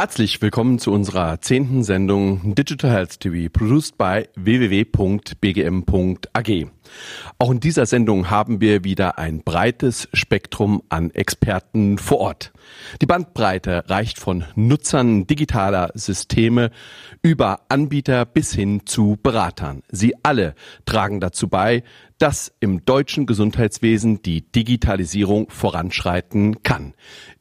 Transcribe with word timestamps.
Herzlich 0.00 0.40
willkommen 0.40 0.78
zu 0.78 0.92
unserer 0.92 1.42
zehnten 1.42 1.84
Sendung 1.84 2.54
Digital 2.54 2.90
Health 2.90 3.20
TV, 3.20 3.50
produced 3.52 3.98
by 3.98 4.26
www.bgm.ag. 4.34 5.28
Auch 7.38 7.50
in 7.50 7.60
dieser 7.60 7.86
Sendung 7.86 8.30
haben 8.30 8.60
wir 8.60 8.84
wieder 8.84 9.18
ein 9.18 9.42
breites 9.42 10.08
Spektrum 10.12 10.82
an 10.88 11.10
Experten 11.10 11.98
vor 11.98 12.18
Ort. 12.18 12.52
Die 13.00 13.06
Bandbreite 13.06 13.84
reicht 13.88 14.18
von 14.18 14.44
Nutzern 14.54 15.26
digitaler 15.26 15.90
Systeme 15.94 16.70
über 17.22 17.60
Anbieter 17.68 18.24
bis 18.24 18.52
hin 18.52 18.82
zu 18.86 19.18
Beratern. 19.22 19.82
Sie 19.90 20.14
alle 20.22 20.54
tragen 20.84 21.20
dazu 21.20 21.48
bei, 21.48 21.82
dass 22.20 22.52
im 22.60 22.84
deutschen 22.84 23.24
Gesundheitswesen 23.24 24.20
die 24.22 24.42
Digitalisierung 24.42 25.48
voranschreiten 25.50 26.62
kann. 26.62 26.92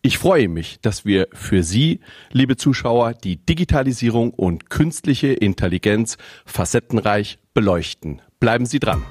Ich 0.02 0.18
freue 0.18 0.48
mich, 0.48 0.80
dass 0.81 1.04
wir 1.04 1.28
für 1.34 1.64
Sie, 1.64 2.00
liebe 2.31 2.56
Zuschauer, 2.56 3.14
die 3.14 3.36
Digitalisierung 3.45 4.31
und 4.31 4.70
künstliche 4.70 5.28
Intelligenz 5.28 6.18
facettenreich 6.45 7.40
beleuchten. 7.54 8.22
Bleiben 8.40 8.66
Sie 8.66 8.80
dran. 8.80 9.04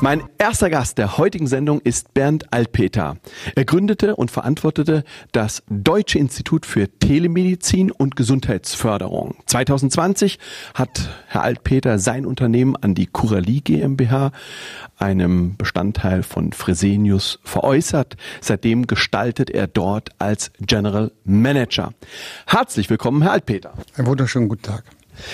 Mein 0.00 0.22
erster 0.38 0.70
Gast 0.70 0.98
der 0.98 1.18
heutigen 1.18 1.46
Sendung 1.46 1.80
ist 1.80 2.14
Bernd 2.14 2.52
Altpeter. 2.52 3.16
Er 3.54 3.64
gründete 3.64 4.16
und 4.16 4.30
verantwortete 4.30 5.04
das 5.32 5.62
Deutsche 5.68 6.18
Institut 6.18 6.66
für 6.66 6.88
Telemedizin 6.98 7.90
und 7.90 8.16
Gesundheitsförderung. 8.16 9.36
2020 9.46 10.38
hat 10.74 11.10
Herr 11.28 11.42
Altpeter 11.42 11.98
sein 11.98 12.26
Unternehmen 12.26 12.76
an 12.76 12.94
die 12.94 13.06
Curalie 13.06 13.60
GmbH, 13.60 14.32
einem 14.96 15.56
Bestandteil 15.56 16.22
von 16.22 16.52
Fresenius, 16.52 17.38
veräußert. 17.44 18.16
Seitdem 18.40 18.86
gestaltet 18.86 19.50
er 19.50 19.66
dort 19.66 20.10
als 20.18 20.52
General 20.60 21.12
Manager. 21.24 21.92
Herzlich 22.46 22.90
willkommen, 22.90 23.22
Herr 23.22 23.32
Altpeter. 23.32 23.74
Einen 23.96 24.06
wunderschönen 24.06 24.48
guten 24.48 24.62
Tag. 24.62 24.84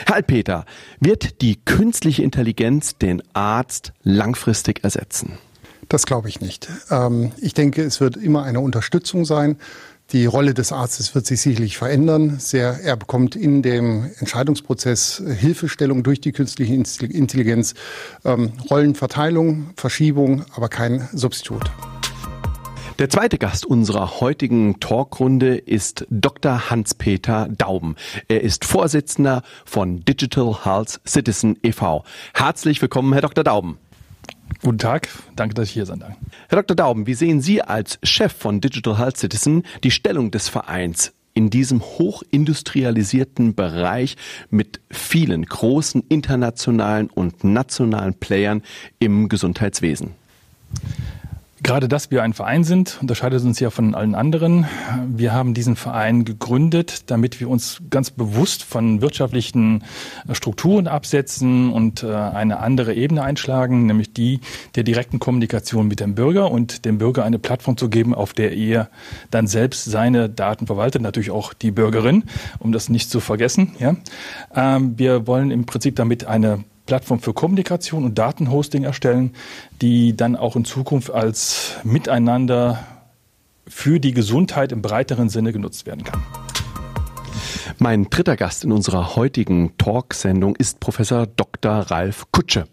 Herr 0.07 0.17
Altpeter, 0.17 0.65
wird 1.01 1.41
die 1.41 1.57
künstliche 1.57 2.23
Intelligenz 2.23 2.97
den 2.99 3.23
Arzt 3.33 3.93
langfristig 4.03 4.85
ersetzen? 4.85 5.39
Das 5.89 6.07
glaube 6.07 6.29
ich 6.29 6.41
nicht. 6.41 6.69
Ähm, 6.91 7.33
ich 7.41 7.55
denke, 7.55 7.83
es 7.83 8.01
wird 8.01 8.17
immer 8.17 8.43
eine 8.43 8.61
Unterstützung 8.61 9.25
sein. 9.25 9.57
Die 10.13 10.25
Rolle 10.25 10.55
des 10.55 10.73
Arztes 10.73 11.15
wird 11.15 11.27
sich 11.27 11.41
sicherlich 11.43 11.77
verändern. 11.77 12.39
Sehr, 12.39 12.81
er 12.83 12.97
bekommt 12.97 13.37
in 13.37 13.63
dem 13.63 14.11
Entscheidungsprozess 14.19 15.23
Hilfestellung 15.27 16.03
durch 16.03 16.21
die 16.21 16.33
künstliche 16.33 16.73
Intelligenz, 16.75 17.75
ähm, 18.25 18.53
Rollenverteilung, 18.71 19.71
Verschiebung, 19.77 20.45
aber 20.55 20.69
kein 20.71 21.09
Substitut. 21.13 21.71
Der 22.99 23.09
zweite 23.09 23.39
Gast 23.39 23.65
unserer 23.65 24.19
heutigen 24.19 24.81
Talkrunde 24.81 25.55
ist 25.55 26.05
Dr. 26.11 26.69
Hans-Peter 26.69 27.47
Dauben. 27.49 27.95
Er 28.27 28.41
ist 28.41 28.65
Vorsitzender 28.65 29.45
von 29.65 30.05
Digital 30.05 30.65
Health 30.65 31.01
Citizen 31.07 31.57
e.V. 31.63 32.03
Herzlich 32.35 32.83
willkommen, 32.83 33.13
Herr 33.13 33.23
Dr. 33.23 33.45
Dauben. 33.45 33.79
Guten 34.63 34.79
Tag, 34.79 35.09
danke, 35.37 35.55
dass 35.55 35.69
ich 35.69 35.75
hier 35.75 35.87
sein 35.87 36.01
darf. 36.01 36.15
Herr 36.49 36.61
Dr. 36.61 36.75
Dauben, 36.75 37.07
wie 37.07 37.15
sehen 37.15 37.41
Sie 37.41 37.63
als 37.63 38.01
Chef 38.03 38.33
von 38.33 38.61
Digital 38.61 38.99
Health 38.99 39.19
Citizen 39.19 39.63
die 39.85 39.93
Stellung 39.93 40.33
des 40.33 40.49
Vereins 40.49 41.13
in 41.35 41.51
diesem 41.51 41.81
hochindustrialisierten 41.81 43.55
Bereich 43.55 44.17
mit 44.51 44.81
vielen 44.91 45.47
großen 45.47 46.03
internationalen 46.09 47.11
und 47.11 47.45
nationalen 47.45 48.15
Playern 48.15 48.65
im 48.99 49.29
Gesundheitswesen? 49.29 50.17
Gerade 51.63 51.89
dass 51.89 52.11
wir 52.11 52.23
ein 52.23 52.35
Verein 52.35 52.63
sind, 52.63 52.99
unterscheidet 53.01 53.43
uns 53.43 53.59
ja 53.59 53.71
von 53.71 53.95
allen 53.95 54.15
anderen. 54.15 54.67
Wir 55.09 55.33
haben 55.33 55.55
diesen 55.55 55.75
Verein 55.75 56.25
gegründet, 56.25 57.11
damit 57.11 57.41
wir 57.41 57.51
uns 57.51 57.83
ganz 57.91 58.11
bewusst 58.11 58.63
von 58.63 59.01
wirtschaftlichen 59.01 59.83
Strukturen 60.33 60.87
absetzen 60.87 61.73
und 61.73 62.05
äh, 62.05 62.13
eine 62.13 62.61
andere 62.61 62.95
Ebene 62.95 63.23
einschlagen, 63.23 63.87
nämlich 63.87 64.13
die 64.13 64.41
der 64.77 64.85
direkten 64.85 65.19
Kommunikation 65.19 65.89
mit 65.89 65.99
dem 66.01 66.15
Bürger 66.15 66.53
und 66.53 66.85
dem 66.85 66.99
Bürger 66.99 67.25
eine 67.25 67.39
Plattform 67.41 67.77
zu 67.77 67.89
geben, 67.89 68.15
auf 68.15 68.33
der 68.33 68.57
er 68.57 68.89
dann 69.31 69.49
selbst 69.49 69.85
seine 69.85 70.29
Daten 70.29 70.67
verwaltet, 70.67 71.03
natürlich 71.03 71.31
auch 71.31 71.53
die 71.55 71.73
Bürgerin, 71.73 72.25
um 72.61 72.71
das 72.71 72.89
nicht 72.89 73.11
zu 73.11 73.19
vergessen. 73.19 73.73
Ja. 73.81 73.97
Ähm, 74.55 74.97
wir 74.97 75.27
wollen 75.27 75.51
im 75.51 75.67
Prinzip 75.67 75.97
damit 75.97 76.25
eine 76.25 76.65
Plattform 76.89 77.21
für 77.21 77.35
Kommunikation 77.35 78.05
und 78.05 78.19
Datenhosting 78.19 78.83
erstellen, 78.83 79.35
die 79.83 80.17
dann 80.17 80.37
auch 80.37 80.57
in 80.57 80.65
Zukunft 80.65 81.11
als 81.11 81.77
Miteinander 81.85 82.83
für 83.67 84.01
die 84.01 84.15
Gesundheit 84.15 84.73
im 84.73 84.81
breiteren 84.81 85.29
Sinne 85.29 85.53
genutzt 85.53 85.85
werden 85.85 86.03
kann. 86.03 86.23
Mein 87.77 88.09
dritter 88.09 88.37
Gast 88.37 88.65
in 88.65 88.73
unserer 88.73 89.17
heutigen 89.17 89.77
Talksendung 89.77 90.57
ist 90.57 90.81
Professor 90.81 91.27
Dr. 91.27 91.73
Ralf 91.73 92.25
Kutsche. 92.33 92.65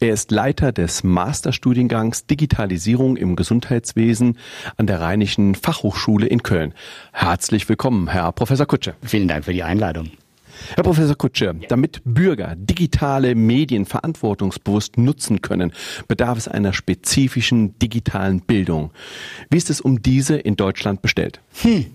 Er 0.00 0.12
ist 0.14 0.32
Leiter 0.32 0.72
des 0.72 1.04
Masterstudiengangs 1.04 2.26
Digitalisierung 2.26 3.16
im 3.16 3.36
Gesundheitswesen 3.36 4.36
an 4.78 4.88
der 4.88 5.00
Rheinischen 5.00 5.54
Fachhochschule 5.54 6.26
in 6.26 6.42
Köln. 6.42 6.74
Herzlich 7.12 7.68
willkommen, 7.68 8.08
Herr 8.08 8.32
Professor 8.32 8.66
Kutsche. 8.66 8.94
Vielen 9.02 9.28
Dank 9.28 9.44
für 9.44 9.52
die 9.52 9.62
Einladung. 9.62 10.10
Herr 10.74 10.84
Professor 10.84 11.16
Kutsche, 11.16 11.54
damit 11.68 12.02
Bürger 12.04 12.54
digitale 12.56 13.34
Medien 13.34 13.86
verantwortungsbewusst 13.86 14.98
nutzen 14.98 15.40
können, 15.40 15.72
bedarf 16.08 16.38
es 16.38 16.48
einer 16.48 16.72
spezifischen 16.72 17.78
digitalen 17.78 18.40
Bildung. 18.40 18.90
Wie 19.50 19.56
ist 19.56 19.70
es 19.70 19.80
um 19.80 20.02
diese 20.02 20.36
in 20.36 20.56
Deutschland 20.56 21.02
bestellt? 21.02 21.40
Hm. 21.62 21.86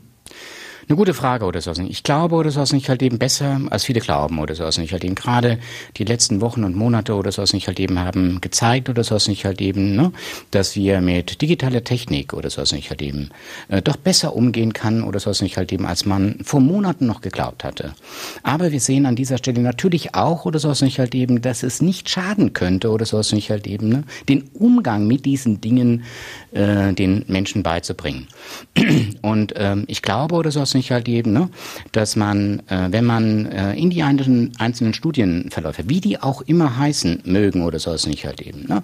Eine 0.87 0.97
gute 0.97 1.15
Frage 1.15 1.45
oder 1.45 1.61
so. 1.61 1.71
Ich 1.71 2.03
glaube 2.03 2.35
oder 2.35 2.51
so 2.51 2.61
nicht 2.75 2.89
halt 2.89 3.01
eben 3.01 3.17
besser, 3.17 3.59
als 3.71 3.85
viele 3.85 4.01
glauben 4.01 4.37
oder 4.37 4.53
so 4.53 4.65
nicht 4.79 4.91
halt 4.91 5.03
eben. 5.03 5.15
Gerade 5.15 5.57
die 5.97 6.03
letzten 6.03 6.41
Wochen 6.41 6.63
und 6.63 6.75
Monate 6.75 7.15
oder 7.15 7.31
so 7.31 7.41
nicht 7.41 7.67
halt 7.67 7.79
eben 7.79 7.97
haben 7.97 8.39
gezeigt 8.39 8.87
oder 8.87 9.03
so 9.03 9.15
nicht 9.27 9.45
halt 9.45 9.61
eben, 9.61 9.95
ne, 9.95 10.11
dass 10.51 10.75
wir 10.75 11.01
mit 11.01 11.41
digitaler 11.41 11.83
Technik 11.83 12.33
oder 12.33 12.51
so 12.51 12.61
nicht 12.75 12.91
halt 12.91 13.01
eben 13.01 13.29
äh, 13.69 13.81
doch 13.81 13.95
besser 13.95 14.35
umgehen 14.35 14.73
kann 14.73 15.03
oder 15.03 15.19
so 15.19 15.31
nicht 15.43 15.57
halt 15.57 15.73
eben, 15.73 15.87
als 15.87 16.05
man 16.05 16.37
vor 16.43 16.59
Monaten 16.59 17.07
noch 17.07 17.21
geglaubt 17.21 17.63
hatte. 17.63 17.95
Aber 18.43 18.71
wir 18.71 18.79
sehen 18.79 19.07
an 19.07 19.15
dieser 19.15 19.39
Stelle 19.39 19.61
natürlich 19.61 20.13
auch 20.13 20.45
oder 20.45 20.59
so 20.59 20.69
nicht 20.85 20.99
halt 20.99 21.15
eben, 21.15 21.41
dass 21.41 21.63
es 21.63 21.81
nicht 21.81 22.09
schaden 22.11 22.53
könnte 22.53 22.91
oder 22.91 23.05
so 23.05 23.19
nicht 23.35 23.49
halt 23.49 23.65
eben, 23.65 23.89
ne, 23.89 24.03
den 24.29 24.43
Umgang 24.53 25.07
mit 25.07 25.25
diesen 25.25 25.61
Dingen 25.61 26.03
äh, 26.51 26.93
den 26.93 27.25
Menschen 27.27 27.63
beizubringen. 27.63 28.27
Und 29.21 29.53
ähm, 29.55 29.85
ich 29.87 30.01
glaube 30.01 30.35
oder 30.35 30.51
so 30.51 30.63
nicht 30.75 30.91
halt 30.91 31.07
eben, 31.07 31.33
ne, 31.33 31.49
dass 31.91 32.15
man, 32.15 32.61
äh, 32.67 32.87
wenn 32.91 33.05
man 33.05 33.45
äh, 33.45 33.73
in 33.73 33.89
die 33.89 34.03
einzelnen, 34.03 34.53
einzelnen 34.57 34.93
Studienverläufe, 34.93 35.89
wie 35.89 36.01
die 36.01 36.21
auch 36.21 36.41
immer 36.41 36.77
heißen 36.77 37.23
mögen 37.25 37.63
oder 37.63 37.79
so 37.79 37.95
nicht 38.07 38.25
halt 38.25 38.41
eben, 38.41 38.65
ne, 38.67 38.83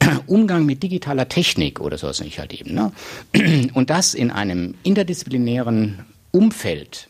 Umgang 0.26 0.66
mit 0.66 0.82
digitaler 0.82 1.28
Technik 1.28 1.80
oder 1.80 1.98
so 1.98 2.08
nicht 2.22 2.38
halt 2.38 2.54
eben, 2.54 2.74
ne, 2.74 2.92
und 3.74 3.90
das 3.90 4.14
in 4.14 4.30
einem 4.30 4.74
interdisziplinären 4.82 6.04
Umfeld 6.30 7.08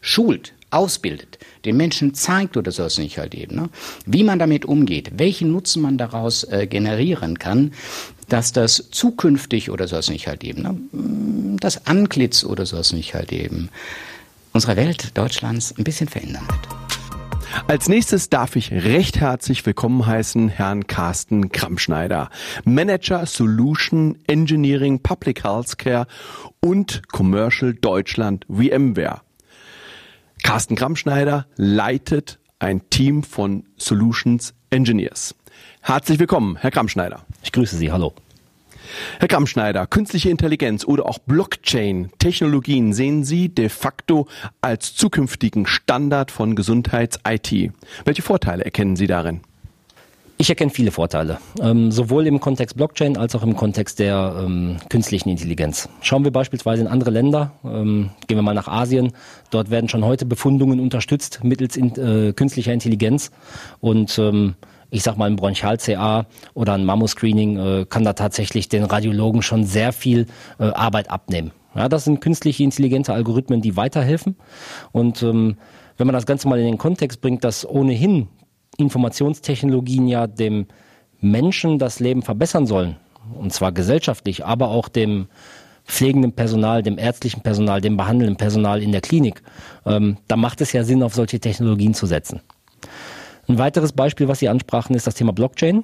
schult, 0.00 0.54
ausbildet, 0.70 1.38
den 1.64 1.76
Menschen 1.76 2.14
zeigt 2.14 2.56
oder 2.56 2.70
so 2.70 2.84
nicht 3.00 3.18
halt 3.18 3.34
eben, 3.34 3.56
ne? 3.56 3.68
wie 4.06 4.24
man 4.24 4.38
damit 4.38 4.64
umgeht, 4.64 5.12
welchen 5.18 5.52
Nutzen 5.52 5.82
man 5.82 5.98
daraus 5.98 6.44
äh, 6.44 6.66
generieren 6.66 7.38
kann, 7.38 7.72
dass 8.30 8.52
das 8.52 8.88
zukünftig 8.90 9.70
oder 9.70 9.86
sowas 9.86 10.08
nicht 10.08 10.26
halt 10.26 10.44
eben, 10.44 10.62
ne, 10.62 11.56
das 11.60 11.86
Antlitz 11.86 12.44
oder 12.44 12.64
sowas 12.64 12.92
nicht 12.92 13.14
halt 13.14 13.32
eben 13.32 13.68
unserer 14.52 14.76
Welt 14.76 15.16
Deutschlands 15.18 15.74
ein 15.76 15.84
bisschen 15.84 16.08
verändern 16.08 16.46
wird. 16.48 16.68
Als 17.66 17.88
nächstes 17.88 18.30
darf 18.30 18.54
ich 18.54 18.70
recht 18.70 19.18
herzlich 19.20 19.66
willkommen 19.66 20.06
heißen 20.06 20.48
Herrn 20.48 20.86
Carsten 20.86 21.50
Kramschneider, 21.50 22.30
Manager 22.64 23.26
Solution 23.26 24.16
Engineering 24.28 25.00
Public 25.00 25.42
Healthcare 25.44 26.06
und 26.60 27.02
Commercial 27.08 27.74
Deutschland 27.74 28.46
VMware. 28.48 29.22
Carsten 30.44 30.76
Kramschneider 30.76 31.46
leitet 31.56 32.38
ein 32.60 32.88
Team 32.90 33.24
von 33.24 33.64
Solutions 33.76 34.54
Engineers. 34.70 35.34
Herzlich 35.80 36.18
willkommen, 36.18 36.56
Herr 36.56 36.70
Kramschneider. 36.70 37.24
Ich 37.42 37.52
grüße 37.52 37.76
Sie, 37.76 37.90
hallo. 37.90 38.14
Herr 39.18 39.28
Kramschneider, 39.28 39.86
künstliche 39.86 40.30
Intelligenz 40.30 40.84
oder 40.84 41.06
auch 41.06 41.18
Blockchain-Technologien 41.18 42.92
sehen 42.92 43.24
Sie 43.24 43.48
de 43.48 43.68
facto 43.68 44.26
als 44.60 44.94
zukünftigen 44.94 45.66
Standard 45.66 46.30
von 46.30 46.56
Gesundheits-IT. 46.56 47.72
Welche 48.04 48.22
Vorteile 48.22 48.64
erkennen 48.64 48.96
Sie 48.96 49.06
darin? 49.06 49.40
Ich 50.40 50.48
erkenne 50.48 50.70
viele 50.70 50.90
Vorteile, 50.90 51.36
ähm, 51.60 51.92
sowohl 51.92 52.26
im 52.26 52.40
Kontext 52.40 52.74
Blockchain 52.74 53.18
als 53.18 53.34
auch 53.34 53.42
im 53.42 53.56
Kontext 53.56 53.98
der 53.98 54.42
ähm, 54.42 54.78
künstlichen 54.88 55.28
Intelligenz. 55.28 55.90
Schauen 56.00 56.24
wir 56.24 56.30
beispielsweise 56.30 56.80
in 56.80 56.88
andere 56.88 57.10
Länder, 57.10 57.52
ähm, 57.62 58.08
gehen 58.26 58.38
wir 58.38 58.42
mal 58.42 58.54
nach 58.54 58.66
Asien, 58.66 59.12
dort 59.50 59.68
werden 59.68 59.90
schon 59.90 60.02
heute 60.02 60.24
Befundungen 60.24 60.80
unterstützt 60.80 61.44
mittels 61.44 61.76
in, 61.76 61.94
äh, 61.96 62.32
künstlicher 62.32 62.72
Intelligenz 62.72 63.30
und 63.80 64.18
ähm, 64.18 64.54
ich 64.90 65.02
sag 65.02 65.16
mal, 65.16 65.26
ein 65.26 65.36
Bronchial-CA 65.36 66.26
oder 66.54 66.74
ein 66.74 66.84
Mammo-Screening 66.84 67.58
äh, 67.58 67.86
kann 67.88 68.04
da 68.04 68.12
tatsächlich 68.12 68.68
den 68.68 68.84
Radiologen 68.84 69.42
schon 69.42 69.64
sehr 69.64 69.92
viel 69.92 70.26
äh, 70.58 70.64
Arbeit 70.64 71.10
abnehmen. 71.10 71.52
Ja, 71.74 71.88
das 71.88 72.04
sind 72.04 72.20
künstliche 72.20 72.64
intelligente 72.64 73.12
Algorithmen, 73.12 73.60
die 73.60 73.76
weiterhelfen. 73.76 74.36
Und 74.92 75.22
ähm, 75.22 75.56
wenn 75.96 76.06
man 76.06 76.14
das 76.14 76.26
Ganze 76.26 76.48
mal 76.48 76.58
in 76.58 76.66
den 76.66 76.78
Kontext 76.78 77.20
bringt, 77.20 77.44
dass 77.44 77.68
ohnehin 77.68 78.28
Informationstechnologien 78.76 80.08
ja 80.08 80.26
dem 80.26 80.66
Menschen 81.20 81.78
das 81.78 82.00
Leben 82.00 82.22
verbessern 82.22 82.66
sollen, 82.66 82.96
und 83.38 83.52
zwar 83.52 83.70
gesellschaftlich, 83.72 84.44
aber 84.44 84.68
auch 84.68 84.88
dem 84.88 85.28
pflegenden 85.84 86.32
Personal, 86.32 86.82
dem 86.82 86.98
ärztlichen 86.98 87.42
Personal, 87.42 87.80
dem 87.80 87.96
behandelnden 87.96 88.36
Personal 88.36 88.82
in 88.82 88.92
der 88.92 89.00
Klinik, 89.00 89.42
ähm, 89.86 90.16
da 90.28 90.36
macht 90.36 90.60
es 90.60 90.72
ja 90.72 90.84
Sinn, 90.84 91.02
auf 91.02 91.14
solche 91.14 91.40
Technologien 91.40 91.94
zu 91.94 92.06
setzen. 92.06 92.40
Ein 93.50 93.58
weiteres 93.58 93.90
Beispiel, 93.90 94.28
was 94.28 94.38
Sie 94.38 94.48
ansprachen, 94.48 94.94
ist 94.94 95.08
das 95.08 95.16
Thema 95.16 95.32
Blockchain. 95.32 95.82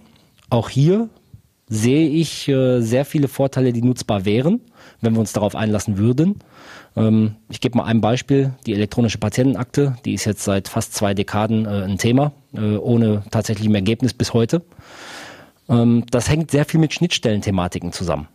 Auch 0.50 0.68
hier 0.68 1.08
sehe 1.68 2.08
ich 2.08 2.46
äh, 2.46 2.80
sehr 2.80 3.04
viele 3.04 3.26
Vorteile, 3.26 3.72
die 3.72 3.82
nutzbar 3.82 4.24
wären, 4.24 4.60
wenn 5.00 5.14
wir 5.14 5.18
uns 5.18 5.32
darauf 5.32 5.56
einlassen 5.56 5.98
würden. 5.98 6.38
Ähm, 6.94 7.34
ich 7.48 7.60
gebe 7.60 7.76
mal 7.76 7.82
ein 7.82 8.00
Beispiel. 8.00 8.52
Die 8.66 8.72
elektronische 8.72 9.18
Patientenakte, 9.18 9.96
die 10.04 10.14
ist 10.14 10.26
jetzt 10.26 10.44
seit 10.44 10.68
fast 10.68 10.94
zwei 10.94 11.12
Dekaden 11.12 11.66
äh, 11.66 11.82
ein 11.82 11.98
Thema, 11.98 12.30
äh, 12.54 12.76
ohne 12.76 13.24
tatsächlichem 13.32 13.74
Ergebnis 13.74 14.14
bis 14.14 14.32
heute. 14.32 14.62
Ähm, 15.68 16.04
das 16.08 16.28
hängt 16.28 16.52
sehr 16.52 16.66
viel 16.66 16.78
mit 16.78 16.94
Schnittstellenthematiken 16.94 17.90
zusammen. 17.90 18.28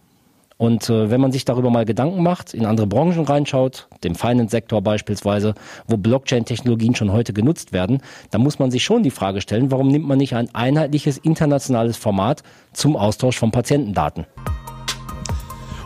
Und 0.62 0.92
äh, 0.92 1.10
wenn 1.10 1.20
man 1.20 1.32
sich 1.32 1.44
darüber 1.44 1.72
mal 1.72 1.86
Gedanken 1.86 2.22
macht, 2.22 2.54
in 2.54 2.68
andere 2.68 2.86
Branchen 2.86 3.26
reinschaut, 3.26 3.88
dem 4.04 4.14
Finance-Sektor 4.14 4.84
beispielsweise, 4.84 5.56
wo 5.88 5.98
Blockchain-Technologien 5.98 6.94
schon 6.94 7.12
heute 7.12 7.34
genutzt 7.34 7.74
werden, 7.74 8.04
dann 8.30 8.42
muss 8.42 8.60
man 8.60 8.70
sich 8.70 8.84
schon 8.84 9.02
die 9.02 9.10
Frage 9.10 9.42
stellen, 9.42 9.72
warum 9.72 9.88
nimmt 9.88 10.08
man 10.08 10.20
nicht 10.20 10.36
ein 10.36 10.54
einheitliches 10.54 11.18
internationales 11.18 11.98
Format 11.98 12.44
zum 12.74 12.96
Austausch 12.96 13.40
von 13.40 13.50
Patientendaten? 13.50 14.28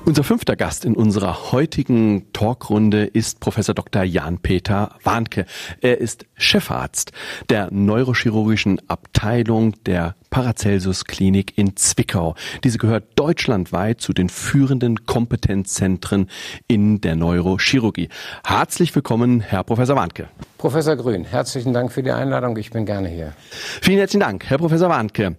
Unser 0.07 0.23
fünfter 0.23 0.55
Gast 0.55 0.85
in 0.85 0.95
unserer 0.95 1.51
heutigen 1.51 2.31
Talkrunde 2.31 3.05
ist 3.05 3.39
Professor 3.39 3.73
Dr. 3.73 4.03
Jan-Peter 4.03 4.95
Warnke. 5.01 5.47
Er 5.81 5.99
ist 5.99 6.27
Chefarzt 6.35 7.11
der 7.49 7.69
neurochirurgischen 7.71 8.79
Abteilung 8.87 9.73
der 9.87 10.13
Paracelsus 10.29 11.05
Klinik 11.05 11.57
in 11.57 11.75
Zwickau. 11.75 12.35
Diese 12.63 12.77
gehört 12.77 13.05
deutschlandweit 13.15 13.99
zu 13.99 14.13
den 14.13 14.29
führenden 14.29 15.07
Kompetenzzentren 15.07 16.29
in 16.67 17.01
der 17.01 17.15
Neurochirurgie. 17.15 18.09
Herzlich 18.45 18.93
willkommen, 18.93 19.41
Herr 19.41 19.63
Professor 19.63 19.95
Warnke. 19.95 20.27
Professor 20.59 20.95
Grün, 20.97 21.25
herzlichen 21.25 21.73
Dank 21.73 21.91
für 21.91 22.03
die 22.03 22.11
Einladung. 22.11 22.55
Ich 22.57 22.69
bin 22.69 22.85
gerne 22.85 23.09
hier. 23.09 23.33
Vielen 23.81 23.97
herzlichen 23.97 24.21
Dank, 24.21 24.45
Herr 24.45 24.59
Professor 24.59 24.87
Warnke. 24.87 25.35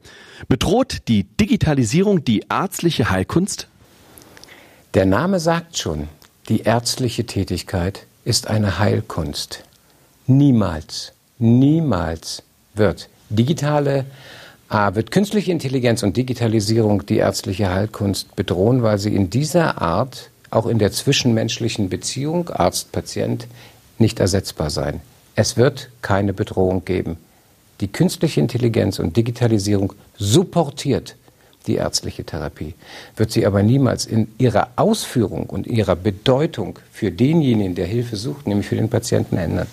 Bedroht 0.48 1.06
die 1.06 1.22
Digitalisierung 1.22 2.24
die 2.24 2.42
ärztliche 2.50 3.10
Heilkunst? 3.10 3.68
Der 4.96 5.04
Name 5.04 5.40
sagt 5.40 5.76
schon, 5.76 6.08
die 6.48 6.62
ärztliche 6.62 7.26
Tätigkeit 7.26 8.06
ist 8.24 8.46
eine 8.46 8.78
Heilkunst. 8.78 9.62
Niemals, 10.26 11.12
niemals 11.38 12.42
wird 12.72 13.10
digitale, 13.28 14.06
äh, 14.70 14.94
wird 14.94 15.10
künstliche 15.10 15.52
Intelligenz 15.52 16.02
und 16.02 16.16
Digitalisierung 16.16 17.04
die 17.04 17.18
ärztliche 17.18 17.68
Heilkunst 17.68 18.34
bedrohen, 18.36 18.82
weil 18.82 18.96
sie 18.96 19.14
in 19.14 19.28
dieser 19.28 19.82
Art 19.82 20.30
auch 20.48 20.64
in 20.64 20.78
der 20.78 20.92
zwischenmenschlichen 20.92 21.90
Beziehung 21.90 22.48
Arzt-Patient 22.48 23.48
nicht 23.98 24.18
ersetzbar 24.18 24.70
sein. 24.70 25.02
Es 25.34 25.58
wird 25.58 25.90
keine 26.00 26.32
Bedrohung 26.32 26.86
geben. 26.86 27.18
Die 27.82 27.88
künstliche 27.88 28.40
Intelligenz 28.40 28.98
und 28.98 29.14
Digitalisierung 29.14 29.92
supportiert 30.16 31.16
die 31.66 31.76
ärztliche 31.76 32.24
Therapie, 32.24 32.74
wird 33.16 33.30
sie 33.30 33.46
aber 33.46 33.62
niemals 33.62 34.06
in 34.06 34.28
ihrer 34.38 34.68
Ausführung 34.76 35.46
und 35.46 35.66
ihrer 35.66 35.96
Bedeutung 35.96 36.78
für 36.92 37.10
denjenigen, 37.10 37.74
der 37.74 37.86
Hilfe 37.86 38.16
sucht, 38.16 38.46
nämlich 38.46 38.66
für 38.66 38.76
den 38.76 38.88
Patienten 38.88 39.36
ändern. 39.36 39.66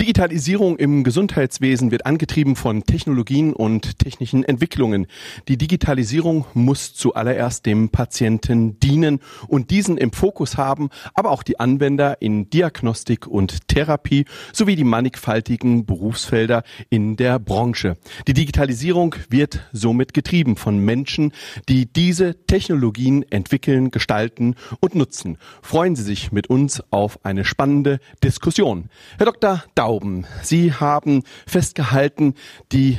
Digitalisierung 0.00 0.76
im 0.76 1.04
Gesundheitswesen 1.04 1.92
wird 1.92 2.04
angetrieben 2.04 2.56
von 2.56 2.82
Technologien 2.82 3.52
und 3.52 4.00
technischen 4.00 4.42
Entwicklungen. 4.42 5.06
Die 5.46 5.56
Digitalisierung 5.56 6.46
muss 6.52 6.94
zuallererst 6.94 7.64
dem 7.64 7.90
Patienten 7.90 8.80
dienen 8.80 9.20
und 9.46 9.70
diesen 9.70 9.96
im 9.96 10.10
Fokus 10.10 10.56
haben, 10.56 10.88
aber 11.14 11.30
auch 11.30 11.44
die 11.44 11.60
Anwender 11.60 12.20
in 12.20 12.50
Diagnostik 12.50 13.28
und 13.28 13.68
Therapie 13.68 14.24
sowie 14.52 14.74
die 14.74 14.82
mannigfaltigen 14.82 15.86
Berufsfelder 15.86 16.64
in 16.90 17.14
der 17.14 17.38
Branche. 17.38 17.96
Die 18.26 18.34
Digitalisierung 18.34 19.14
wird 19.30 19.60
somit 19.72 20.12
getrieben 20.12 20.56
von 20.56 20.76
Menschen, 20.78 21.32
die 21.68 21.86
diese 21.86 22.44
Technologien 22.46 23.24
entwickeln, 23.30 23.92
gestalten 23.92 24.56
und 24.80 24.96
nutzen. 24.96 25.38
Freuen 25.62 25.94
Sie 25.94 26.02
sich 26.02 26.32
mit 26.32 26.48
uns 26.48 26.82
auf 26.90 27.24
eine 27.24 27.44
spannende 27.44 28.00
Diskussion. 28.24 28.90
Herr 29.18 29.26
Dr. 29.26 29.62
Dauben. 29.84 30.24
Sie 30.40 30.72
haben 30.72 31.24
festgehalten, 31.46 32.36
die 32.72 32.96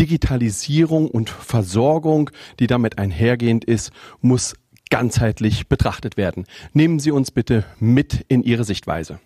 Digitalisierung 0.00 1.10
und 1.10 1.28
Versorgung, 1.28 2.30
die 2.60 2.66
damit 2.66 2.96
einhergehend 2.96 3.66
ist, 3.66 3.92
muss 4.22 4.54
ganzheitlich 4.88 5.68
betrachtet 5.68 6.16
werden. 6.16 6.46
Nehmen 6.72 6.98
Sie 6.98 7.10
uns 7.10 7.30
bitte 7.30 7.66
mit 7.78 8.24
in 8.28 8.42
Ihre 8.42 8.64
Sichtweise. 8.64 9.20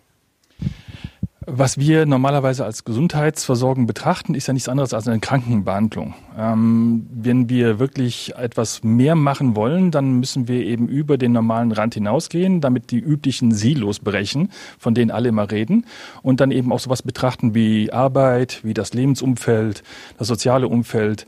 Was 1.45 1.77
wir 1.77 2.05
normalerweise 2.05 2.63
als 2.63 2.85
Gesundheitsversorgung 2.85 3.85
betrachten, 3.85 4.33
ist 4.33 4.47
ja 4.47 4.53
nichts 4.53 4.69
anderes 4.69 4.93
als 4.93 5.07
eine 5.07 5.19
Krankenbehandlung. 5.19 6.13
Ähm, 6.37 7.05
wenn 7.13 7.49
wir 7.49 7.79
wirklich 7.79 8.33
etwas 8.35 8.83
mehr 8.83 9.15
machen 9.15 9.55
wollen, 9.55 9.91
dann 9.91 10.19
müssen 10.19 10.47
wir 10.47 10.63
eben 10.63 10.87
über 10.87 11.17
den 11.17 11.33
normalen 11.33 11.71
Rand 11.71 11.95
hinausgehen, 11.95 12.61
damit 12.61 12.91
die 12.91 12.99
üblichen 12.99 13.51
Silos 13.51 13.99
brechen, 13.99 14.51
von 14.79 14.93
denen 14.93 15.11
alle 15.11 15.29
immer 15.29 15.51
reden, 15.51 15.85
und 16.21 16.39
dann 16.39 16.51
eben 16.51 16.71
auch 16.71 16.79
sowas 16.79 17.01
betrachten 17.01 17.53
wie 17.53 17.91
Arbeit, 17.91 18.61
wie 18.63 18.73
das 18.73 18.93
Lebensumfeld, 18.93 19.83
das 20.17 20.27
soziale 20.27 20.67
Umfeld. 20.67 21.27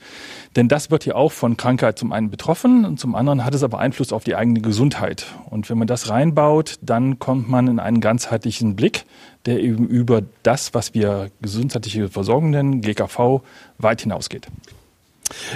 Denn 0.55 0.67
das 0.67 0.89
wird 0.89 1.05
ja 1.05 1.15
auch 1.15 1.31
von 1.31 1.57
Krankheit 1.57 1.99
zum 1.99 2.13
einen 2.13 2.29
betroffen 2.29 2.85
und 2.85 2.99
zum 2.99 3.13
anderen 3.15 3.43
hat 3.43 3.53
es 3.53 3.63
aber 3.63 3.79
Einfluss 3.79 4.13
auf 4.13 4.23
die 4.23 4.35
eigene 4.35 4.61
Gesundheit. 4.61 5.25
Und 5.49 5.69
wenn 5.69 5.77
man 5.77 5.87
das 5.87 6.09
reinbaut, 6.09 6.75
dann 6.81 7.19
kommt 7.19 7.49
man 7.49 7.67
in 7.67 7.79
einen 7.79 7.99
ganzheitlichen 7.99 8.75
Blick 8.75 9.05
der 9.45 9.61
eben 9.61 9.87
über 9.87 10.23
das, 10.43 10.73
was 10.73 10.93
wir 10.93 11.29
gesundheitliche 11.41 12.09
Versorgung 12.09 12.49
nennen, 12.49 12.81
GKV, 12.81 13.41
weit 13.77 14.01
hinausgeht. 14.01 14.47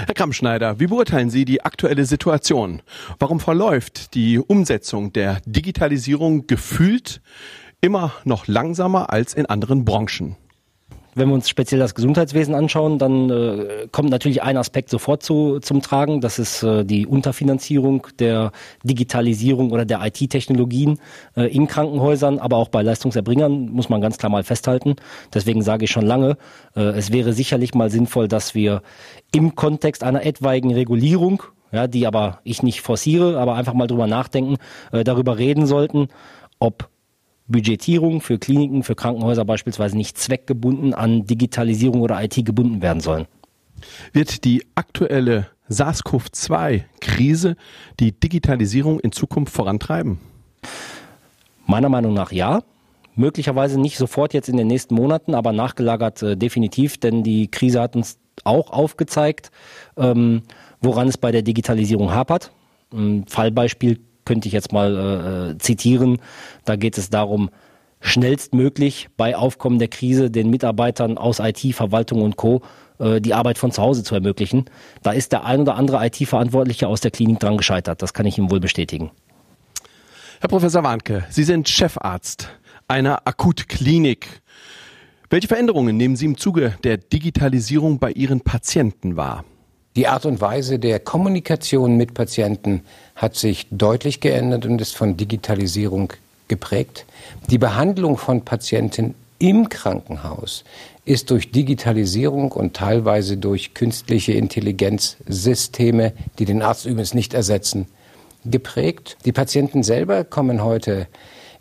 Herr 0.06 0.16
Kammschneider, 0.16 0.80
wie 0.80 0.88
beurteilen 0.88 1.30
Sie 1.30 1.46
die 1.46 1.64
aktuelle 1.64 2.06
Situation? 2.06 2.82
Warum 3.20 3.40
verläuft 3.40 4.16
die 4.16 4.40
Umsetzung 4.40 5.14
der 5.14 5.42
Digitalisierung 5.46 6.48
gefühlt 6.48 7.22
immer 7.82 8.14
noch 8.24 8.48
langsamer 8.48 9.12
als 9.12 9.34
in 9.34 9.46
anderen 9.46 9.86
Branchen? 9.86 10.36
Wenn 11.16 11.28
wir 11.30 11.34
uns 11.34 11.50
speziell 11.50 11.80
das 11.80 11.96
Gesundheitswesen 11.96 12.54
anschauen, 12.54 13.00
dann 13.00 13.30
äh, 13.30 13.88
kommt 13.92 14.10
natürlich 14.10 14.44
ein 14.44 14.58
Aspekt 14.58 14.90
sofort 14.90 15.24
zu, 15.24 15.60
zum 15.60 15.82
Tragen. 15.82 16.22
Das 16.22 16.40
ist 16.40 16.64
äh, 16.64 16.86
die 16.86 17.08
Unterfinanzierung 17.08 18.08
der 18.20 18.52
Digitalisierung 18.84 19.72
oder 19.72 19.86
der 19.86 20.06
IT-Technologien 20.06 21.00
äh, 21.36 21.44
in 21.46 21.68
Krankenhäusern, 21.68 22.40
aber 22.40 22.58
auch 22.58 22.70
bei 22.70 22.84
Leistungserbringern, 22.84 23.70
muss 23.70 23.90
man 23.90 24.02
ganz 24.02 24.18
klar 24.18 24.32
mal 24.32 24.44
festhalten. 24.44 24.96
Deswegen 25.34 25.62
sage 25.62 25.86
ich 25.86 25.92
schon 25.92 26.06
lange, 26.06 26.38
äh, 26.76 26.82
es 26.82 27.12
wäre 27.12 27.34
sicherlich 27.34 27.74
mal 27.74 27.90
sinnvoll, 27.90 28.28
dass 28.28 28.54
wir 28.54 28.82
im 29.34 29.56
Kontext 29.56 30.04
einer 30.04 30.26
etwaigen 30.26 30.74
Regulierung, 30.74 31.44
ja, 31.72 31.88
die 31.88 32.08
aber 32.08 32.40
ich 32.44 32.64
nicht 32.64 32.82
forciere, 32.82 33.40
aber 33.40 33.56
einfach 33.56 33.74
mal 33.74 33.88
drüber 33.88 34.08
nachdenken, 34.08 34.58
äh, 34.92 35.04
darüber 35.04 35.38
reden 35.38 35.66
sollten, 35.66 36.08
ob 36.60 36.90
Budgetierung 37.50 38.22
für 38.22 38.38
Kliniken, 38.38 38.84
für 38.84 38.96
Krankenhäuser 38.96 39.44
beispielsweise 39.44 39.98
nicht 39.98 40.18
zweckgebunden 40.18 40.94
an 40.94 41.26
Digitalisierung 41.26 42.02
oder 42.02 42.24
IT 42.24 42.46
gebunden 42.46 42.82
werden 42.82 43.02
sollen. 43.02 43.26
Wird 44.14 44.46
die 44.46 44.66
aktuelle 44.76 45.48
SARS-CoV-2-Krise 45.70 47.56
die 48.00 48.12
Digitalisierung 48.12 49.00
in 49.00 49.12
Zukunft 49.12 49.54
vorantreiben? 49.54 50.20
Meiner 51.66 51.90
Meinung 51.90 52.14
nach 52.14 52.32
ja. 52.32 52.62
Möglicherweise 53.16 53.80
nicht 53.80 53.98
sofort 53.98 54.34
jetzt 54.34 54.48
in 54.48 54.58
den 54.58 54.68
nächsten 54.68 54.96
Monaten, 54.96 55.36
aber 55.36 55.52
nachgelagert 55.52 56.24
äh, 56.24 56.38
definitiv, 56.38 56.98
denn 56.98 57.24
die 57.24 57.52
Krise 57.52 57.82
hat 57.82 57.96
uns 57.96 58.18
auch 58.46 58.72
aufgezeigt, 58.72 59.52
ähm, 59.98 60.44
woran 60.80 61.10
es 61.10 61.18
bei 61.18 61.32
der 61.32 61.42
Digitalisierung 61.42 62.12
hapert. 62.12 62.52
Ein 62.94 63.26
Fallbeispiel 63.28 64.00
könnte 64.30 64.48
ich 64.48 64.54
jetzt 64.54 64.72
mal 64.72 65.54
äh, 65.54 65.58
zitieren. 65.58 66.20
Da 66.64 66.76
geht 66.76 67.00
es 67.00 67.10
darum, 67.10 67.50
schnellstmöglich 68.00 69.08
bei 69.18 69.36
Aufkommen 69.36 69.80
der 69.80 69.88
Krise 69.88 70.30
den 70.30 70.52
Mitarbeitern 70.52 71.18
aus 71.18 71.40
IT, 71.40 71.74
Verwaltung 71.74 72.22
und 72.22 72.36
Co. 72.36 72.62
Äh, 73.00 73.22
die 73.22 73.34
Arbeit 73.34 73.58
von 73.58 73.72
zu 73.72 73.82
Hause 73.82 74.04
zu 74.04 74.14
ermöglichen. 74.14 74.66
Da 75.02 75.14
ist 75.14 75.32
der 75.32 75.46
ein 75.46 75.62
oder 75.62 75.76
andere 75.78 76.06
IT-Verantwortliche 76.06 76.88
aus 76.88 77.02
der 77.02 77.10
Klinik 77.10 77.40
dran 77.40 77.58
gescheitert. 77.58 78.04
Das 78.04 78.14
kann 78.14 78.28
ich 78.28 78.38
Ihnen 78.38 78.52
wohl 78.52 78.60
bestätigen. 78.60 79.10
Herr 80.42 80.50
Professor 80.50 80.84
Warnke, 80.84 81.26
Sie 81.32 81.44
sind 81.44 81.68
Chefarzt 81.68 82.50
einer 82.88 83.28
Akutklinik. 83.28 84.28
Welche 85.32 85.48
Veränderungen 85.48 85.98
nehmen 85.98 86.16
Sie 86.16 86.26
im 86.26 86.38
Zuge 86.38 86.76
der 86.84 86.98
Digitalisierung 86.98 87.98
bei 87.98 88.12
Ihren 88.12 88.42
Patienten 88.42 89.16
wahr? 89.16 89.44
Die 90.00 90.08
Art 90.08 90.26
und 90.26 90.40
Weise 90.40 90.80
der 90.80 91.02
Kommunikation 91.02 91.98
mit 91.98 92.14
Patienten 92.14 92.84
hat 93.18 93.36
sich 93.36 93.68
deutlich 93.70 94.22
geändert 94.22 94.66
und 94.66 94.80
ist 94.80 94.96
von 94.96 95.18
Digitalisierung 95.18 96.14
geprägt. 96.48 97.06
Die 97.50 97.58
Behandlung 97.58 98.16
von 98.16 98.46
Patienten 98.46 99.14
im 99.40 99.68
Krankenhaus 99.68 100.64
ist 101.04 101.32
durch 101.32 101.52
Digitalisierung 101.52 102.54
und 102.54 102.78
teilweise 102.78 103.36
durch 103.36 103.74
künstliche 103.74 104.32
Intelligenzsysteme, 104.32 106.14
die 106.40 106.46
den 106.46 106.62
Arzt 106.62 106.86
übrigens 106.86 107.14
nicht 107.14 107.34
ersetzen, 107.34 107.86
geprägt. 108.46 109.18
Die 109.26 109.34
Patienten 109.34 109.84
selber 109.84 110.24
kommen 110.24 110.64
heute 110.64 111.08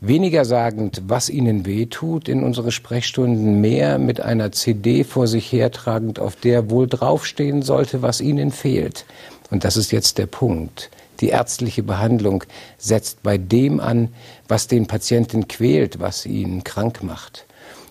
weniger 0.01 0.45
sagend, 0.45 1.03
was 1.07 1.29
ihnen 1.29 1.67
wehtut 1.67 2.29
in 2.29 2.43
unsere 2.43 2.71
Sprechstunden, 2.71 3.61
mehr 3.61 3.99
mit 3.99 4.21
einer 4.21 4.53
CD 4.53 5.05
vor 5.05 5.27
sich 5.27 5.51
hertragend, 5.53 6.19
auf 6.19 6.37
der 6.37 6.71
wohl 6.71 6.87
draufstehen 6.87 7.63
sollte, 7.63 8.03
was 8.03 8.21
ihnen 8.21 8.51
fehlt. 8.51 9.05
Und 9.51 9.65
das 9.65 9.77
ist 9.77 9.91
jetzt 9.91 10.19
der 10.19 10.27
Punkt. 10.27 10.91
Die 11.21 11.31
ärztliche 11.31 11.83
Behandlung 11.83 12.45
setzt 12.77 13.23
bei 13.23 13.39
dem 13.39 13.81
an, 13.81 14.11
was 14.47 14.69
den 14.69 14.87
Patienten 14.87 15.49
quält, 15.49 15.99
was 15.99 16.27
ihn 16.27 16.63
krank 16.63 17.03
macht. 17.03 17.45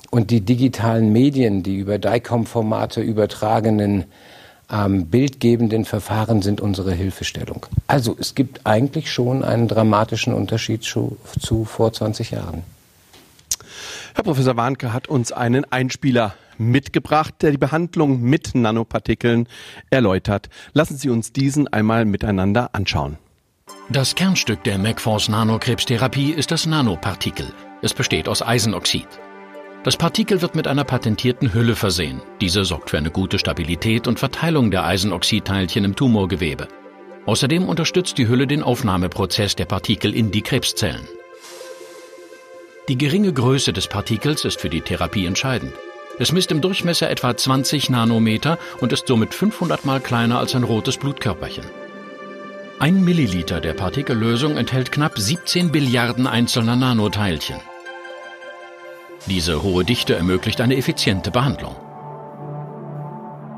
Und 0.09 0.31
die 0.31 0.41
digitalen 0.41 1.11
Medien, 1.11 1.63
die 1.63 1.75
über 1.75 1.97
DICOM-Formate 1.97 3.01
übertragenen 3.01 4.05
ähm, 4.71 5.07
bildgebenden 5.07 5.85
Verfahren 5.85 6.41
sind 6.41 6.61
unsere 6.61 6.93
Hilfestellung. 6.93 7.65
Also 7.87 8.15
es 8.19 8.35
gibt 8.35 8.65
eigentlich 8.65 9.11
schon 9.11 9.43
einen 9.43 9.67
dramatischen 9.67 10.33
Unterschied 10.33 10.83
zu, 10.83 11.17
zu 11.39 11.65
vor 11.65 11.93
20 11.93 12.31
Jahren. 12.31 12.63
Herr 14.13 14.23
Professor 14.23 14.57
Warnke 14.57 14.93
hat 14.93 15.07
uns 15.07 15.31
einen 15.31 15.63
Einspieler 15.71 16.33
mitgebracht, 16.57 17.35
der 17.41 17.51
die 17.51 17.57
Behandlung 17.57 18.21
mit 18.21 18.55
Nanopartikeln 18.55 19.47
erläutert. 19.89 20.49
Lassen 20.73 20.97
Sie 20.97 21.09
uns 21.09 21.31
diesen 21.31 21.67
einmal 21.67 22.05
miteinander 22.05 22.71
anschauen. 22.73 23.17
Das 23.89 24.15
Kernstück 24.15 24.63
der 24.63 24.77
MacForce 24.77 25.29
Nanokrebstherapie 25.29 26.31
ist 26.31 26.51
das 26.51 26.65
Nanopartikel. 26.65 27.53
Es 27.81 27.93
besteht 27.93 28.27
aus 28.27 28.41
Eisenoxid. 28.41 29.07
Das 29.87 29.95
Partikel 29.95 30.41
wird 30.41 30.53
mit 30.53 30.67
einer 30.67 30.83
patentierten 30.83 31.53
Hülle 31.53 31.73
versehen. 31.73 32.21
Diese 32.41 32.65
sorgt 32.65 32.89
für 32.89 32.97
eine 32.97 33.09
gute 33.09 33.39
Stabilität 33.39 34.05
und 34.05 34.19
Verteilung 34.19 34.69
der 34.69 34.83
Eisenoxidteilchen 34.83 35.85
im 35.85 35.95
Tumorgewebe. 35.95 36.67
Außerdem 37.25 37.63
unterstützt 37.63 38.17
die 38.17 38.27
Hülle 38.27 38.47
den 38.47 38.63
Aufnahmeprozess 38.63 39.55
der 39.55 39.63
Partikel 39.63 40.13
in 40.13 40.29
die 40.29 40.41
Krebszellen. 40.41 41.07
Die 42.89 42.97
geringe 42.97 43.31
Größe 43.31 43.71
des 43.71 43.87
Partikels 43.87 44.43
ist 44.43 44.59
für 44.59 44.69
die 44.69 44.81
Therapie 44.81 45.25
entscheidend. 45.25 45.71
Es 46.19 46.33
misst 46.33 46.51
im 46.51 46.59
Durchmesser 46.59 47.09
etwa 47.09 47.37
20 47.37 47.89
Nanometer 47.89 48.59
und 48.81 48.91
ist 48.91 49.07
somit 49.07 49.33
500 49.33 49.85
mal 49.85 50.01
kleiner 50.01 50.39
als 50.39 50.53
ein 50.53 50.63
rotes 50.63 50.97
Blutkörperchen. 50.97 51.63
Ein 52.79 53.05
Milliliter 53.05 53.61
der 53.61 53.73
Partikellösung 53.73 54.57
enthält 54.57 54.91
knapp 54.91 55.17
17 55.17 55.71
Billiarden 55.71 56.27
einzelner 56.27 56.75
Nanoteilchen. 56.75 57.61
Diese 59.29 59.61
hohe 59.61 59.83
Dichte 59.83 60.15
ermöglicht 60.15 60.61
eine 60.61 60.77
effiziente 60.77 61.31
Behandlung. 61.31 61.75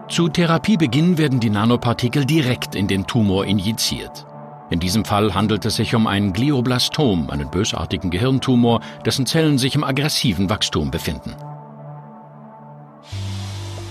Zu 0.09 0.27
Therapiebeginn 0.27 1.19
werden 1.19 1.39
die 1.39 1.51
Nanopartikel 1.51 2.25
direkt 2.25 2.73
in 2.73 2.87
den 2.87 3.05
Tumor 3.05 3.45
injiziert. 3.45 4.25
In 4.71 4.79
diesem 4.79 5.05
Fall 5.05 5.35
handelt 5.35 5.65
es 5.65 5.75
sich 5.75 5.93
um 5.93 6.07
ein 6.07 6.33
Glioblastom, 6.33 7.29
einen 7.29 7.51
bösartigen 7.51 8.09
Gehirntumor, 8.09 8.81
dessen 9.05 9.27
Zellen 9.27 9.59
sich 9.59 9.75
im 9.75 9.83
aggressiven 9.83 10.49
Wachstum 10.49 10.89
befinden. 10.89 11.35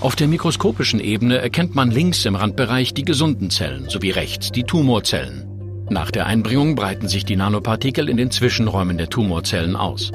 Auf 0.01 0.15
der 0.17 0.27
mikroskopischen 0.27 0.99
Ebene 0.99 1.37
erkennt 1.37 1.75
man 1.75 1.91
links 1.91 2.25
im 2.25 2.35
Randbereich 2.35 2.93
die 2.93 3.03
gesunden 3.03 3.49
Zellen 3.49 3.89
sowie 3.89 4.11
rechts 4.11 4.51
die 4.51 4.63
Tumorzellen. 4.63 5.45
Nach 5.89 6.11
der 6.11 6.25
Einbringung 6.25 6.75
breiten 6.75 7.07
sich 7.07 7.25
die 7.25 7.35
Nanopartikel 7.35 8.09
in 8.09 8.17
den 8.17 8.31
Zwischenräumen 8.31 8.97
der 8.97 9.09
Tumorzellen 9.09 9.75
aus. 9.75 10.11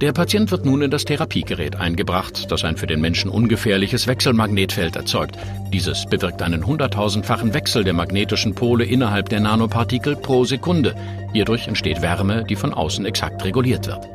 Der 0.00 0.12
Patient 0.12 0.52
wird 0.52 0.64
nun 0.64 0.82
in 0.82 0.92
das 0.92 1.04
Therapiegerät 1.04 1.74
eingebracht, 1.74 2.52
das 2.52 2.62
ein 2.62 2.76
für 2.76 2.86
den 2.86 3.00
Menschen 3.00 3.28
ungefährliches 3.28 4.06
Wechselmagnetfeld 4.06 4.94
erzeugt. 4.94 5.36
Dieses 5.72 6.06
bewirkt 6.06 6.40
einen 6.40 6.64
hunderttausendfachen 6.64 7.52
Wechsel 7.52 7.82
der 7.82 7.94
magnetischen 7.94 8.54
Pole 8.54 8.84
innerhalb 8.84 9.28
der 9.28 9.40
Nanopartikel 9.40 10.14
pro 10.14 10.44
Sekunde. 10.44 10.94
Hierdurch 11.32 11.66
entsteht 11.66 12.00
Wärme, 12.00 12.44
die 12.44 12.54
von 12.54 12.72
außen 12.72 13.06
exakt 13.06 13.44
reguliert 13.44 13.88
wird. 13.88 14.06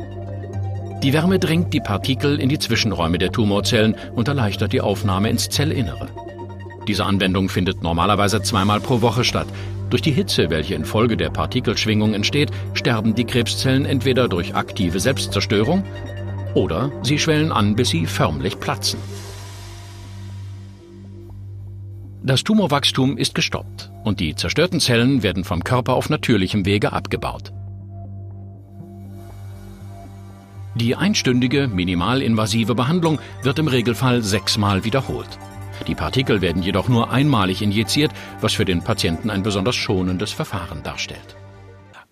Die 1.03 1.11
Wärme 1.11 1.37
drängt 1.37 1.73
die 1.73 1.81
Partikel 1.81 2.39
in 2.39 2.47
die 2.47 2.59
Zwischenräume 2.59 3.17
der 3.17 3.33
Tumorzellen 3.33 3.97
und 4.15 4.29
erleichtert 4.29 4.71
die 4.71 4.79
Aufnahme 4.79 5.29
ins 5.29 5.49
Zellinnere. 5.49 6.07
Diese 6.87 7.03
Anwendung 7.03 7.49
findet 7.49 7.83
normalerweise 7.83 8.41
zweimal 8.41 8.79
pro 8.79 9.01
Woche 9.01 9.25
statt. 9.25 9.47
Durch 9.93 10.01
die 10.01 10.11
Hitze, 10.11 10.49
welche 10.49 10.73
infolge 10.73 11.15
der 11.15 11.29
Partikelschwingung 11.29 12.15
entsteht, 12.15 12.49
sterben 12.73 13.13
die 13.13 13.25
Krebszellen 13.25 13.85
entweder 13.85 14.27
durch 14.27 14.55
aktive 14.55 14.99
Selbstzerstörung 14.99 15.83
oder 16.55 16.91
sie 17.03 17.19
schwellen 17.19 17.51
an, 17.51 17.75
bis 17.75 17.89
sie 17.89 18.07
förmlich 18.07 18.59
platzen. 18.59 18.99
Das 22.23 22.43
Tumorwachstum 22.43 23.19
ist 23.19 23.35
gestoppt 23.35 23.91
und 24.03 24.19
die 24.19 24.33
zerstörten 24.33 24.79
Zellen 24.79 25.21
werden 25.21 25.43
vom 25.43 25.63
Körper 25.63 25.93
auf 25.93 26.09
natürlichem 26.09 26.65
Wege 26.65 26.91
abgebaut. 26.91 27.53
Die 30.73 30.95
einstündige, 30.95 31.67
minimalinvasive 31.67 32.73
Behandlung 32.73 33.19
wird 33.43 33.59
im 33.59 33.67
Regelfall 33.67 34.23
sechsmal 34.23 34.85
wiederholt. 34.85 35.37
Die 35.87 35.95
Partikel 35.95 36.41
werden 36.41 36.63
jedoch 36.63 36.87
nur 36.87 37.11
einmalig 37.11 37.61
injiziert, 37.61 38.11
was 38.41 38.53
für 38.53 38.65
den 38.65 38.81
Patienten 38.81 39.29
ein 39.29 39.43
besonders 39.43 39.75
schonendes 39.75 40.31
Verfahren 40.31 40.83
darstellt. 40.83 41.35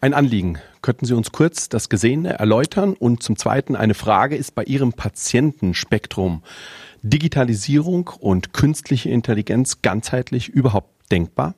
Ein 0.02 0.14
Anliegen. 0.16 0.58
Könnten 0.82 1.06
Sie 1.06 1.14
uns 1.14 1.32
kurz 1.32 1.70
das 1.70 1.88
Gesehene 1.88 2.40
erläutern? 2.40 2.94
Und 2.94 3.22
zum 3.22 3.38
Zweiten 3.38 3.76
eine 3.76 3.94
Frage 3.94 4.36
ist 4.36 4.56
bei 4.56 4.64
Ihrem 4.64 4.94
Patientenspektrum 4.94 6.42
Digitalisierung 7.04 8.10
und 8.20 8.52
künstliche 8.54 9.10
Intelligenz 9.10 9.82
ganzheitlich 9.82 10.50
überhaupt 10.50 10.90
denkbar? 11.12 11.56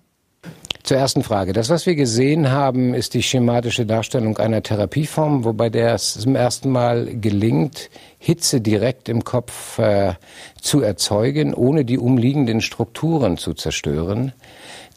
Zur 0.83 0.97
ersten 0.97 1.23
Frage. 1.23 1.53
Das, 1.53 1.69
was 1.69 1.85
wir 1.85 1.95
gesehen 1.95 2.51
haben, 2.51 2.93
ist 2.93 3.13
die 3.13 3.23
schematische 3.23 3.85
Darstellung 3.85 4.37
einer 4.37 4.61
Therapieform, 4.61 5.45
wobei 5.45 5.69
der 5.69 5.93
es 5.93 6.15
zum 6.15 6.35
ersten 6.35 6.69
Mal 6.69 7.17
gelingt, 7.19 7.89
Hitze 8.25 8.61
direkt 8.61 9.09
im 9.09 9.25
Kopf 9.25 9.79
äh, 9.79 10.13
zu 10.61 10.79
erzeugen, 10.79 11.53
ohne 11.53 11.83
die 11.83 11.97
umliegenden 11.97 12.61
Strukturen 12.61 13.35
zu 13.35 13.53
zerstören. 13.53 14.31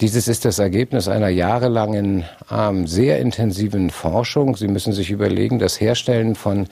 Dieses 0.00 0.28
ist 0.28 0.44
das 0.44 0.58
Ergebnis 0.58 1.08
einer 1.08 1.28
jahrelangen, 1.28 2.24
ähm, 2.50 2.86
sehr 2.86 3.18
intensiven 3.18 3.88
Forschung. 3.88 4.54
Sie 4.54 4.68
müssen 4.68 4.92
sich 4.92 5.10
überlegen, 5.10 5.58
das 5.58 5.80
Herstellen 5.80 6.34
von 6.34 6.66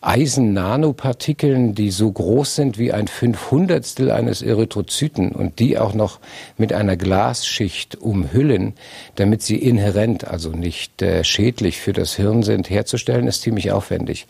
Eisen-Nanopartikeln, 0.00 1.74
die 1.74 1.90
so 1.90 2.12
groß 2.12 2.54
sind 2.54 2.78
wie 2.78 2.92
ein 2.92 3.08
Fünfhundertstel 3.08 4.12
eines 4.12 4.42
Erythrozyten 4.42 5.32
und 5.32 5.58
die 5.58 5.76
auch 5.76 5.92
noch 5.92 6.20
mit 6.56 6.72
einer 6.72 6.96
Glasschicht 6.96 7.96
umhüllen, 7.96 8.74
damit 9.16 9.42
sie 9.42 9.56
inhärent, 9.56 10.28
also 10.28 10.50
nicht 10.50 11.02
äh, 11.02 11.24
schädlich 11.24 11.80
für 11.80 11.92
das 11.92 12.14
Hirn 12.14 12.44
sind, 12.44 12.70
herzustellen, 12.70 13.26
ist 13.26 13.42
ziemlich 13.42 13.72
aufwendig. 13.72 14.28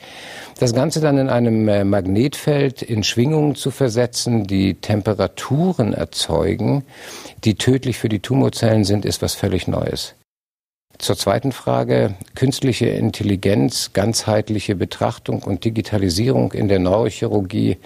Das 0.59 0.75
Ganze 0.75 1.01
dann 1.01 1.19
in 1.19 1.29
einem 1.29 1.69
äh, 1.69 1.85
Magnetfeld 1.85 2.81
in 2.81 3.05
Schwingungen 3.05 3.57
zu 3.57 3.71
versetzen, 3.71 4.47
die 4.47 4.75
Temperaturen 4.75 5.93
erzeugen, 5.93 6.85
die 7.45 7.57
tödlich 7.57 7.99
für 7.99 8.09
die 8.09 8.21
Tumorzellen 8.39 8.85
sind, 8.85 9.05
ist 9.05 9.21
was 9.21 9.35
völlig 9.35 9.67
Neues. 9.67 10.15
Zur 10.99 11.17
zweiten 11.17 11.51
Frage, 11.51 12.15
künstliche 12.37 12.87
Intelligenz, 12.87 13.93
ganzheitliche 13.95 14.77
Betrachtung 14.77 15.43
und 15.43 15.65
Digitalisierung 15.65 16.53
in 16.53 16.69
der 16.69 16.79
Neurochirurgie 16.79 17.79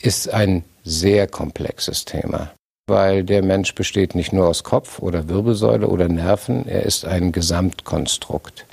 ist 0.00 0.32
ein 0.32 0.64
sehr 0.84 1.26
komplexes 1.26 2.06
Thema, 2.06 2.50
weil 2.86 3.24
der 3.24 3.42
Mensch 3.42 3.74
besteht 3.74 4.14
nicht 4.14 4.32
nur 4.32 4.48
aus 4.48 4.64
Kopf 4.64 5.00
oder 5.00 5.28
Wirbelsäule 5.28 5.86
oder 5.86 6.08
Nerven, 6.08 6.66
er 6.66 6.84
ist 6.84 7.04
ein 7.04 7.30
Gesamtkonstrukt. 7.30 8.64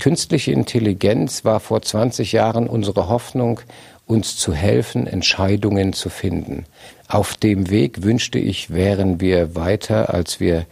Künstliche 0.00 0.50
Intelligenz 0.50 1.44
war 1.44 1.60
vor 1.60 1.80
20 1.80 2.32
Jahren 2.32 2.66
unsere 2.66 3.08
Hoffnung, 3.08 3.60
uns 4.04 4.36
zu 4.36 4.52
helfen, 4.52 5.06
Entscheidungen 5.06 5.92
zu 5.92 6.10
finden. 6.10 6.64
Auf 7.08 7.34
dem 7.36 7.70
Weg 7.70 8.02
wünschte 8.02 8.38
ich, 8.38 8.70
wären 8.70 9.20
wir 9.20 9.54
weiter, 9.54 10.12
als 10.12 10.40
wir 10.40 10.66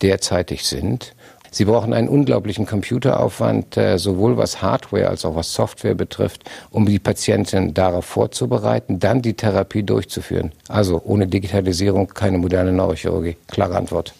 derzeitig 0.00 0.64
sind. 0.64 1.14
Sie 1.50 1.66
brauchen 1.66 1.92
einen 1.92 2.08
unglaublichen 2.08 2.66
Computeraufwand, 2.66 3.76
äh, 3.76 3.96
sowohl 3.96 4.36
was 4.36 4.60
Hardware 4.60 5.08
als 5.08 5.24
auch 5.24 5.36
was 5.36 5.54
Software 5.54 5.94
betrifft, 5.94 6.42
um 6.70 6.84
die 6.84 6.98
Patienten 6.98 7.74
darauf 7.74 8.06
vorzubereiten, 8.06 8.98
dann 8.98 9.22
die 9.22 9.34
Therapie 9.34 9.84
durchzuführen. 9.84 10.50
Also 10.66 11.00
ohne 11.04 11.28
Digitalisierung 11.28 12.08
keine 12.08 12.38
moderne 12.38 12.72
Neurochirurgie. 12.72 13.36
Klare 13.46 13.76
Antwort. 13.76 14.14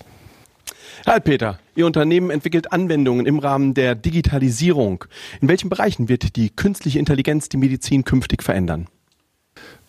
Herr 1.04 1.18
Peter, 1.18 1.58
Ihr 1.74 1.86
Unternehmen 1.86 2.30
entwickelt 2.30 2.72
Anwendungen 2.72 3.26
im 3.26 3.40
Rahmen 3.40 3.74
der 3.74 3.96
Digitalisierung. 3.96 5.04
In 5.40 5.48
welchen 5.48 5.68
Bereichen 5.68 6.08
wird 6.08 6.36
die 6.36 6.50
künstliche 6.50 7.00
Intelligenz 7.00 7.48
die 7.48 7.56
Medizin 7.56 8.04
künftig 8.04 8.44
verändern? 8.44 8.86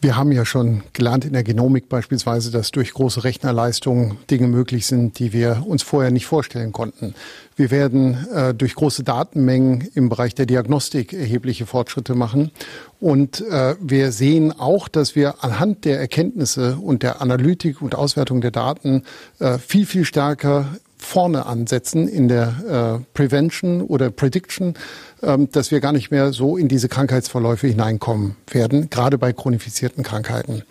Wir 0.05 0.17
haben 0.17 0.31
ja 0.31 0.45
schon 0.45 0.83
gelernt 0.93 1.25
in 1.25 1.33
der 1.33 1.41
Genomik 1.41 1.89
beispielsweise, 1.89 2.51
dass 2.51 2.69
durch 2.69 2.93
große 2.93 3.23
Rechnerleistungen 3.23 4.19
Dinge 4.29 4.47
möglich 4.47 4.85
sind, 4.85 5.17
die 5.17 5.33
wir 5.33 5.63
uns 5.65 5.81
vorher 5.81 6.11
nicht 6.11 6.27
vorstellen 6.27 6.73
konnten. 6.73 7.15
Wir 7.55 7.71
werden 7.71 8.27
äh, 8.31 8.53
durch 8.53 8.75
große 8.75 9.03
Datenmengen 9.03 9.87
im 9.95 10.09
Bereich 10.09 10.35
der 10.35 10.45
Diagnostik 10.45 11.11
erhebliche 11.11 11.65
Fortschritte 11.65 12.13
machen. 12.13 12.51
Und 12.99 13.41
äh, 13.49 13.77
wir 13.79 14.11
sehen 14.11 14.51
auch, 14.51 14.89
dass 14.89 15.15
wir 15.15 15.43
anhand 15.43 15.85
der 15.85 15.99
Erkenntnisse 15.99 16.75
und 16.75 17.01
der 17.01 17.19
Analytik 17.19 17.81
und 17.81 17.95
Auswertung 17.95 18.41
der 18.41 18.51
Daten 18.51 19.05
äh, 19.39 19.57
viel, 19.57 19.87
viel 19.87 20.05
stärker 20.05 20.67
vorne 20.97 21.45
ansetzen 21.45 22.07
in 22.07 22.27
der 22.27 22.99
äh, 23.01 23.05
Prevention 23.13 23.81
oder 23.81 24.09
Prediction, 24.09 24.75
ähm, 25.21 25.49
dass 25.51 25.71
wir 25.71 25.79
gar 25.79 25.91
nicht 25.91 26.11
mehr 26.11 26.33
so 26.33 26.57
in 26.57 26.67
diese 26.67 26.89
Krankheitsverläufe 26.89 27.67
hineinkommen 27.67 28.35
werden, 28.47 28.89
gerade 28.89 29.17
bei 29.17 29.33
chronifizierten 29.33 30.03
Krankheiten. 30.03 30.63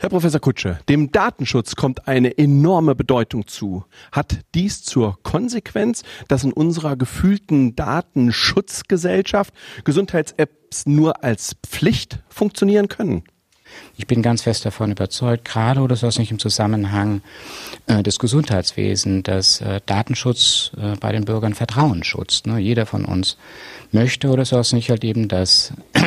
Herr 0.00 0.10
Professor 0.10 0.40
Kutsche, 0.40 0.80
dem 0.88 1.12
Datenschutz 1.12 1.76
kommt 1.76 2.08
eine 2.08 2.36
enorme 2.36 2.94
Bedeutung 2.94 3.46
zu. 3.46 3.84
Hat 4.12 4.40
dies 4.54 4.82
zur 4.82 5.18
Konsequenz, 5.22 6.02
dass 6.28 6.44
in 6.44 6.52
unserer 6.52 6.96
gefühlten 6.96 7.76
Datenschutzgesellschaft 7.76 9.54
Gesundheits-Apps 9.84 10.86
nur 10.86 11.22
als 11.22 11.56
Pflicht 11.66 12.18
funktionieren 12.28 12.88
können? 12.88 13.22
Ich 13.96 14.06
bin 14.06 14.22
ganz 14.22 14.42
fest 14.42 14.64
davon 14.64 14.90
überzeugt, 14.90 15.44
gerade 15.44 15.80
oder 15.80 15.96
so 15.96 16.06
nicht 16.06 16.30
im 16.30 16.38
Zusammenhang 16.38 17.22
äh, 17.86 18.02
des 18.02 18.18
Gesundheitswesens, 18.18 19.22
dass 19.22 19.60
äh, 19.60 19.80
Datenschutz 19.86 20.72
äh, 20.76 20.96
bei 20.98 21.12
den 21.12 21.24
Bürgern 21.24 21.54
Vertrauen 21.54 22.02
schützt. 22.02 22.46
Ne? 22.46 22.58
Jeder 22.58 22.86
von 22.86 23.04
uns 23.04 23.36
möchte 23.92 24.28
oder 24.30 24.44
so 24.44 24.60
nicht 24.74 24.90
halt 24.90 25.04
eben, 25.04 25.28
dass 25.28 25.72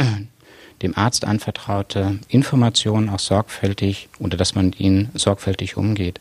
dem 0.82 0.98
Arzt 0.98 1.26
anvertraute 1.26 2.20
Informationen 2.28 3.10
auch 3.10 3.20
sorgfältig 3.20 4.10
oder 4.20 4.38
dass 4.38 4.54
man 4.54 4.74
ihnen 4.74 5.10
sorgfältig 5.14 5.78
umgeht. 5.78 6.20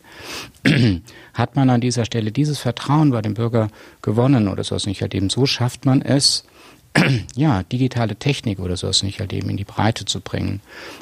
Hat 1.33 1.55
man 1.55 1.69
an 1.69 1.81
dieser 1.81 2.05
Stelle 2.05 2.31
dieses 2.31 2.59
Vertrauen 2.59 3.11
bei 3.11 3.21
dem 3.21 3.35
Bürger 3.35 3.69
gewonnen 4.01 4.47
oder 4.47 4.63
so 4.63 4.75
nicht 4.85 5.01
halt 5.01 5.13
eben, 5.13 5.29
so 5.29 5.45
schafft 5.45 5.85
man 5.85 6.01
es, 6.01 6.43
ja, 7.35 7.63
digitale 7.63 8.15
Technik 8.15 8.59
oder 8.59 8.77
sowas 8.77 9.03
nicht 9.03 9.19
halt 9.19 9.33
eben 9.33 9.49
in 9.49 9.57
die 9.57 9.63
Breite 9.63 10.05
zu 10.05 10.21
bringen. 10.21 10.61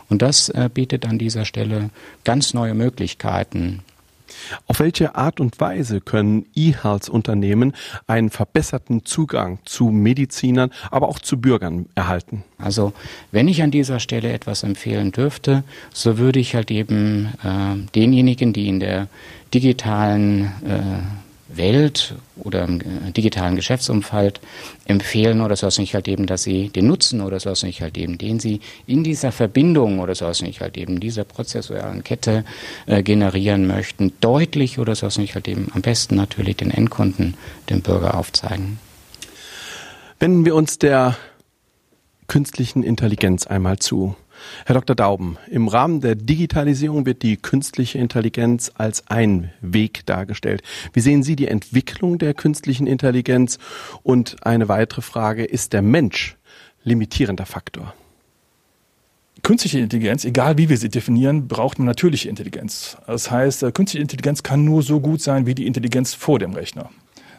Und 0.10 0.22
das 0.22 0.50
äh, 0.50 0.70
bietet 0.74 1.06
an 1.06 1.18
dieser 1.18 1.46
Stelle 1.46 1.90
ganz 2.24 2.54
neue 2.54 2.74
Möglichkeiten. 2.74 3.82
Auf 4.68 4.80
welche 4.80 5.16
Art 5.16 5.40
und 5.40 5.60
Weise 5.60 6.02
können 6.02 6.46
E-Health-Unternehmen 6.56 7.74
einen 8.08 8.30
verbesserten 8.30 9.06
Zugang 9.06 9.60
zu 9.66 9.90
Medizinern, 9.90 10.72
aber 10.92 11.10
auch 11.10 11.20
zu 11.20 11.40
Bürgern 11.40 11.88
erhalten? 11.96 12.44
Also, 12.58 12.94
wenn 13.32 13.48
ich 13.48 13.62
an 13.62 13.72
dieser 13.72 14.00
Stelle 14.00 14.34
etwas 14.34 14.64
empfehlen 14.64 15.12
dürfte, 15.12 15.64
so 15.94 16.18
würde 16.18 16.40
ich 16.40 16.56
halt 16.56 16.72
eben 16.72 17.34
äh, 17.44 17.76
denjenigen, 17.94 18.52
die 18.52 18.68
in 18.68 18.80
der 18.80 19.08
digitalen 19.54 20.46
äh, 20.66 21.25
Welt 21.58 22.16
oder 22.36 22.64
im 22.64 22.82
äh, 22.82 23.12
digitalen 23.12 23.56
Geschäftsumfeld 23.56 24.40
empfehlen 24.86 25.42
oder 25.42 25.56
so 25.56 25.68
nicht 25.80 25.94
halt 25.94 26.08
eben, 26.08 26.26
dass 26.26 26.44
sie 26.44 26.70
den 26.70 26.88
Nutzen 26.88 27.22
oder 27.22 27.40
so 27.40 27.52
nicht 27.66 27.82
halt 27.82 27.98
eben, 27.98 28.18
den 28.18 28.40
sie 28.40 28.62
in 28.88 29.04
dieser 29.04 29.32
Verbindung 29.32 30.00
oder 30.00 30.16
so 30.16 30.30
nicht 30.44 30.62
halt 30.62 30.78
eben, 30.78 31.00
dieser 31.00 31.24
prozessualen 31.24 32.04
Kette 32.04 32.44
äh, 32.86 33.04
generieren 33.04 33.68
möchten, 33.68 34.14
deutlich 34.22 34.80
oder 34.80 34.96
so 34.96 35.08
nicht 35.20 35.36
halt 35.36 35.48
eben, 35.48 35.70
am 35.74 35.82
besten 35.82 36.16
natürlich 36.16 36.58
den 36.58 36.72
Endkunden, 36.72 37.36
dem 37.70 37.82
Bürger 37.82 38.18
aufzeigen. 38.18 38.80
Wenden 40.20 40.46
wir 40.46 40.56
uns 40.56 40.80
der 40.80 41.18
künstlichen 42.28 42.84
Intelligenz 42.84 43.48
einmal 43.48 43.80
zu. 43.80 44.16
Herr 44.66 44.76
Dr. 44.76 44.96
Dauben, 44.96 45.38
im 45.50 45.68
Rahmen 45.68 46.02
der 46.02 46.16
Digitalisierung 46.16 47.06
wird 47.06 47.22
die 47.22 47.38
künstliche 47.38 47.98
Intelligenz 47.98 48.72
als 48.76 49.08
ein 49.08 49.52
Weg 49.62 50.06
dargestellt. 50.06 50.62
Wie 50.94 51.00
sehen 51.00 51.24
Sie 51.24 51.36
die 51.36 51.48
Entwicklung 51.48 52.18
der 52.18 52.34
künstlichen 52.34 52.88
Intelligenz? 52.88 53.58
Und 54.04 54.46
eine 54.46 54.68
weitere 54.68 55.02
Frage, 55.02 55.46
ist 55.46 55.74
der 55.74 55.82
Mensch 55.82 56.38
limitierender 56.84 57.46
Faktor? 57.46 57.94
Künstliche 59.44 59.80
Intelligenz, 59.80 60.26
egal 60.26 60.58
wie 60.58 60.70
wir 60.70 60.78
sie 60.78 60.90
definieren, 60.90 61.48
braucht 61.48 61.78
eine 61.78 61.86
natürliche 61.86 62.30
Intelligenz. 62.30 62.98
Das 63.06 63.30
heißt, 63.30 63.64
äh, 63.64 63.72
künstliche 63.72 64.02
Intelligenz 64.02 64.42
kann 64.42 64.66
nur 64.66 64.82
so 64.82 65.00
gut 65.00 65.22
sein 65.22 65.46
wie 65.46 65.54
die 65.54 65.68
Intelligenz 65.68 66.16
vor 66.16 66.40
dem 66.40 66.54
Rechner. 66.54 66.90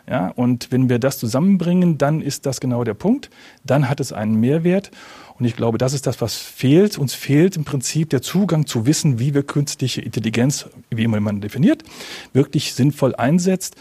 Ja, 0.09 0.29
und 0.29 0.71
wenn 0.71 0.89
wir 0.89 1.01
das 1.01 1.19
zusammenbringen, 1.19 1.99
dann 1.99 2.21
ist 2.21 2.47
das 2.47 2.61
genau 2.61 2.85
der 2.85 2.95
Punkt. 2.95 3.29
Dann 3.65 3.89
hat 3.89 3.99
es 3.99 4.13
einen 4.13 4.37
Mehrwert. 4.37 4.93
Und 5.39 5.45
ich 5.45 5.57
glaube, 5.57 5.79
das 5.79 5.93
ist 5.93 6.07
das, 6.07 6.21
was 6.21 6.37
fehlt. 6.37 6.99
Uns 6.99 7.15
fehlt 7.15 7.57
im 7.57 7.65
Prinzip 7.65 8.11
der 8.11 8.23
Zugang 8.23 8.67
zu 8.67 8.87
wissen, 8.87 9.19
wie 9.19 9.35
wir 9.35 9.43
künstliche 9.43 10.01
Intelligenz, 10.01 10.67
wie 10.91 11.05
immer 11.05 11.21
man 11.21 11.41
definiert, 11.41 11.83
wirklich 12.33 12.73
sinnvoll 12.75 13.15
einsetzt. 13.15 13.77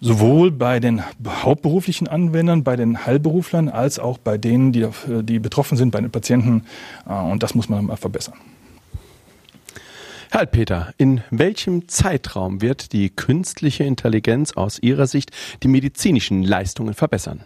Sowohl 0.00 0.50
bei 0.50 0.80
den 0.80 1.02
hauptberuflichen 1.26 2.08
Anwendern, 2.08 2.62
bei 2.62 2.76
den 2.76 3.06
Heilberuflern, 3.06 3.70
als 3.70 3.98
auch 3.98 4.18
bei 4.18 4.36
denen, 4.36 4.72
die, 4.72 4.86
die 5.22 5.38
betroffen 5.38 5.78
sind, 5.78 5.92
bei 5.92 6.00
den 6.00 6.10
Patienten. 6.10 6.64
Und 7.06 7.42
das 7.42 7.54
muss 7.54 7.70
man 7.70 7.86
mal 7.86 7.96
verbessern. 7.96 8.34
Herr 10.30 10.46
Peter, 10.46 10.92
in 10.98 11.22
welchem 11.30 11.88
Zeitraum 11.88 12.60
wird 12.60 12.92
die 12.92 13.08
künstliche 13.08 13.84
Intelligenz 13.84 14.52
aus 14.52 14.78
Ihrer 14.80 15.06
Sicht 15.06 15.30
die 15.62 15.68
medizinischen 15.68 16.42
Leistungen 16.42 16.92
verbessern? 16.92 17.44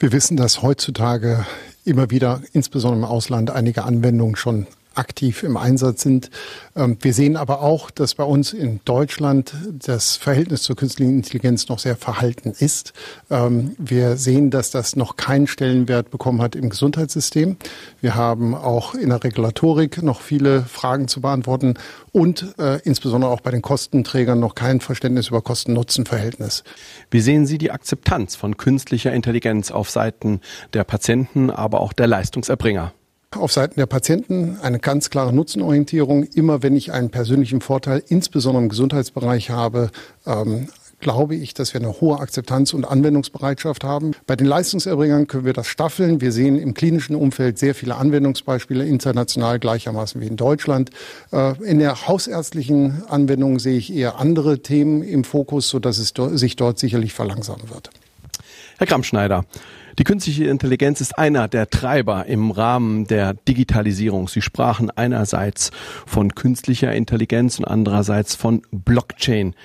Wir 0.00 0.12
wissen, 0.12 0.36
dass 0.36 0.62
heutzutage 0.62 1.44
immer 1.84 2.10
wieder, 2.10 2.40
insbesondere 2.52 3.00
im 3.00 3.04
Ausland, 3.04 3.50
einige 3.50 3.82
Anwendungen 3.82 4.36
schon 4.36 4.68
aktiv 4.94 5.42
im 5.42 5.56
Einsatz 5.56 6.02
sind. 6.02 6.30
Ähm, 6.76 6.96
wir 7.00 7.14
sehen 7.14 7.36
aber 7.36 7.62
auch, 7.62 7.90
dass 7.90 8.14
bei 8.14 8.24
uns 8.24 8.52
in 8.52 8.80
Deutschland 8.84 9.54
das 9.72 10.16
Verhältnis 10.16 10.62
zur 10.62 10.76
künstlichen 10.76 11.16
Intelligenz 11.16 11.68
noch 11.68 11.78
sehr 11.78 11.96
verhalten 11.96 12.52
ist. 12.58 12.92
Ähm, 13.30 13.74
wir 13.78 14.16
sehen, 14.16 14.50
dass 14.50 14.70
das 14.70 14.96
noch 14.96 15.16
keinen 15.16 15.46
Stellenwert 15.46 16.10
bekommen 16.10 16.42
hat 16.42 16.56
im 16.56 16.70
Gesundheitssystem. 16.70 17.56
Wir 18.00 18.14
haben 18.14 18.54
auch 18.54 18.94
in 18.94 19.10
der 19.10 19.22
Regulatorik 19.22 20.02
noch 20.02 20.20
viele 20.20 20.62
Fragen 20.62 21.08
zu 21.08 21.20
beantworten 21.20 21.74
und 22.12 22.54
äh, 22.58 22.80
insbesondere 22.82 23.30
auch 23.30 23.40
bei 23.40 23.50
den 23.50 23.62
Kostenträgern 23.62 24.40
noch 24.40 24.54
kein 24.54 24.80
Verständnis 24.80 25.28
über 25.28 25.42
Kosten-Nutzen-Verhältnis. 25.42 26.64
Wie 27.10 27.20
sehen 27.20 27.46
Sie 27.46 27.58
die 27.58 27.70
Akzeptanz 27.70 28.36
von 28.36 28.56
künstlicher 28.56 29.12
Intelligenz 29.12 29.70
auf 29.70 29.90
Seiten 29.90 30.40
der 30.72 30.84
Patienten, 30.84 31.50
aber 31.50 31.80
auch 31.80 31.92
der 31.92 32.06
Leistungserbringer? 32.06 32.92
Auf 33.36 33.52
Seiten 33.52 33.78
der 33.78 33.86
Patienten 33.86 34.56
eine 34.62 34.78
ganz 34.78 35.10
klare 35.10 35.34
Nutzenorientierung. 35.34 36.24
Immer 36.24 36.62
wenn 36.62 36.74
ich 36.74 36.92
einen 36.92 37.10
persönlichen 37.10 37.60
Vorteil, 37.60 38.02
insbesondere 38.08 38.62
im 38.62 38.70
Gesundheitsbereich 38.70 39.50
habe, 39.50 39.90
ähm, 40.26 40.68
glaube 41.00 41.34
ich, 41.34 41.52
dass 41.52 41.74
wir 41.74 41.80
eine 41.82 42.00
hohe 42.00 42.18
Akzeptanz 42.18 42.72
und 42.72 42.86
Anwendungsbereitschaft 42.86 43.84
haben. 43.84 44.12
Bei 44.26 44.34
den 44.34 44.46
Leistungserbringern 44.46 45.26
können 45.26 45.44
wir 45.44 45.52
das 45.52 45.66
staffeln. 45.66 46.22
Wir 46.22 46.32
sehen 46.32 46.58
im 46.58 46.72
klinischen 46.72 47.14
Umfeld 47.14 47.58
sehr 47.58 47.74
viele 47.74 47.96
Anwendungsbeispiele, 47.96 48.86
international 48.86 49.58
gleichermaßen 49.58 50.20
wie 50.22 50.26
in 50.26 50.36
Deutschland. 50.36 50.90
Äh, 51.30 51.62
in 51.62 51.80
der 51.80 52.08
hausärztlichen 52.08 53.02
Anwendung 53.08 53.58
sehe 53.58 53.76
ich 53.76 53.92
eher 53.92 54.18
andere 54.18 54.60
Themen 54.60 55.02
im 55.02 55.24
Fokus, 55.24 55.68
sodass 55.68 55.98
es 55.98 56.14
sich 56.40 56.56
dort 56.56 56.78
sicherlich 56.78 57.12
verlangsamen 57.12 57.68
wird. 57.68 57.90
Herr 58.78 58.86
Grammschneider, 58.86 59.44
die 59.98 60.04
künstliche 60.04 60.44
Intelligenz 60.44 61.00
ist 61.00 61.18
einer 61.18 61.48
der 61.48 61.68
Treiber 61.68 62.26
im 62.26 62.52
Rahmen 62.52 63.08
der 63.08 63.34
Digitalisierung. 63.34 64.28
Sie 64.28 64.40
sprachen 64.40 64.92
einerseits 64.92 65.72
von 66.06 66.36
künstlicher 66.36 66.92
Intelligenz 66.92 67.58
und 67.58 67.64
andererseits 67.64 68.36
von 68.36 68.62
Blockchain, 68.70 69.56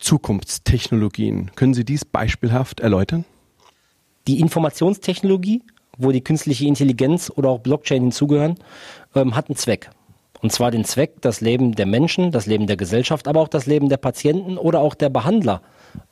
Zukunftstechnologien. 0.00 1.52
Können 1.54 1.74
Sie 1.74 1.84
dies 1.84 2.04
beispielhaft 2.04 2.80
erläutern? 2.80 3.24
Die 4.26 4.40
Informationstechnologie, 4.40 5.62
wo 5.96 6.10
die 6.10 6.24
künstliche 6.24 6.66
Intelligenz 6.66 7.30
oder 7.32 7.50
auch 7.50 7.60
Blockchain 7.60 8.02
hinzugehören, 8.02 8.56
ähm, 9.14 9.36
hat 9.36 9.48
einen 9.48 9.54
Zweck. 9.54 9.90
Und 10.42 10.50
zwar 10.50 10.72
den 10.72 10.84
Zweck, 10.84 11.20
das 11.20 11.40
Leben 11.40 11.76
der 11.76 11.86
Menschen, 11.86 12.32
das 12.32 12.46
Leben 12.46 12.66
der 12.66 12.76
Gesellschaft, 12.76 13.28
aber 13.28 13.42
auch 13.42 13.48
das 13.48 13.66
Leben 13.66 13.88
der 13.88 13.96
Patienten 13.98 14.58
oder 14.58 14.80
auch 14.80 14.96
der 14.96 15.08
Behandler, 15.08 15.62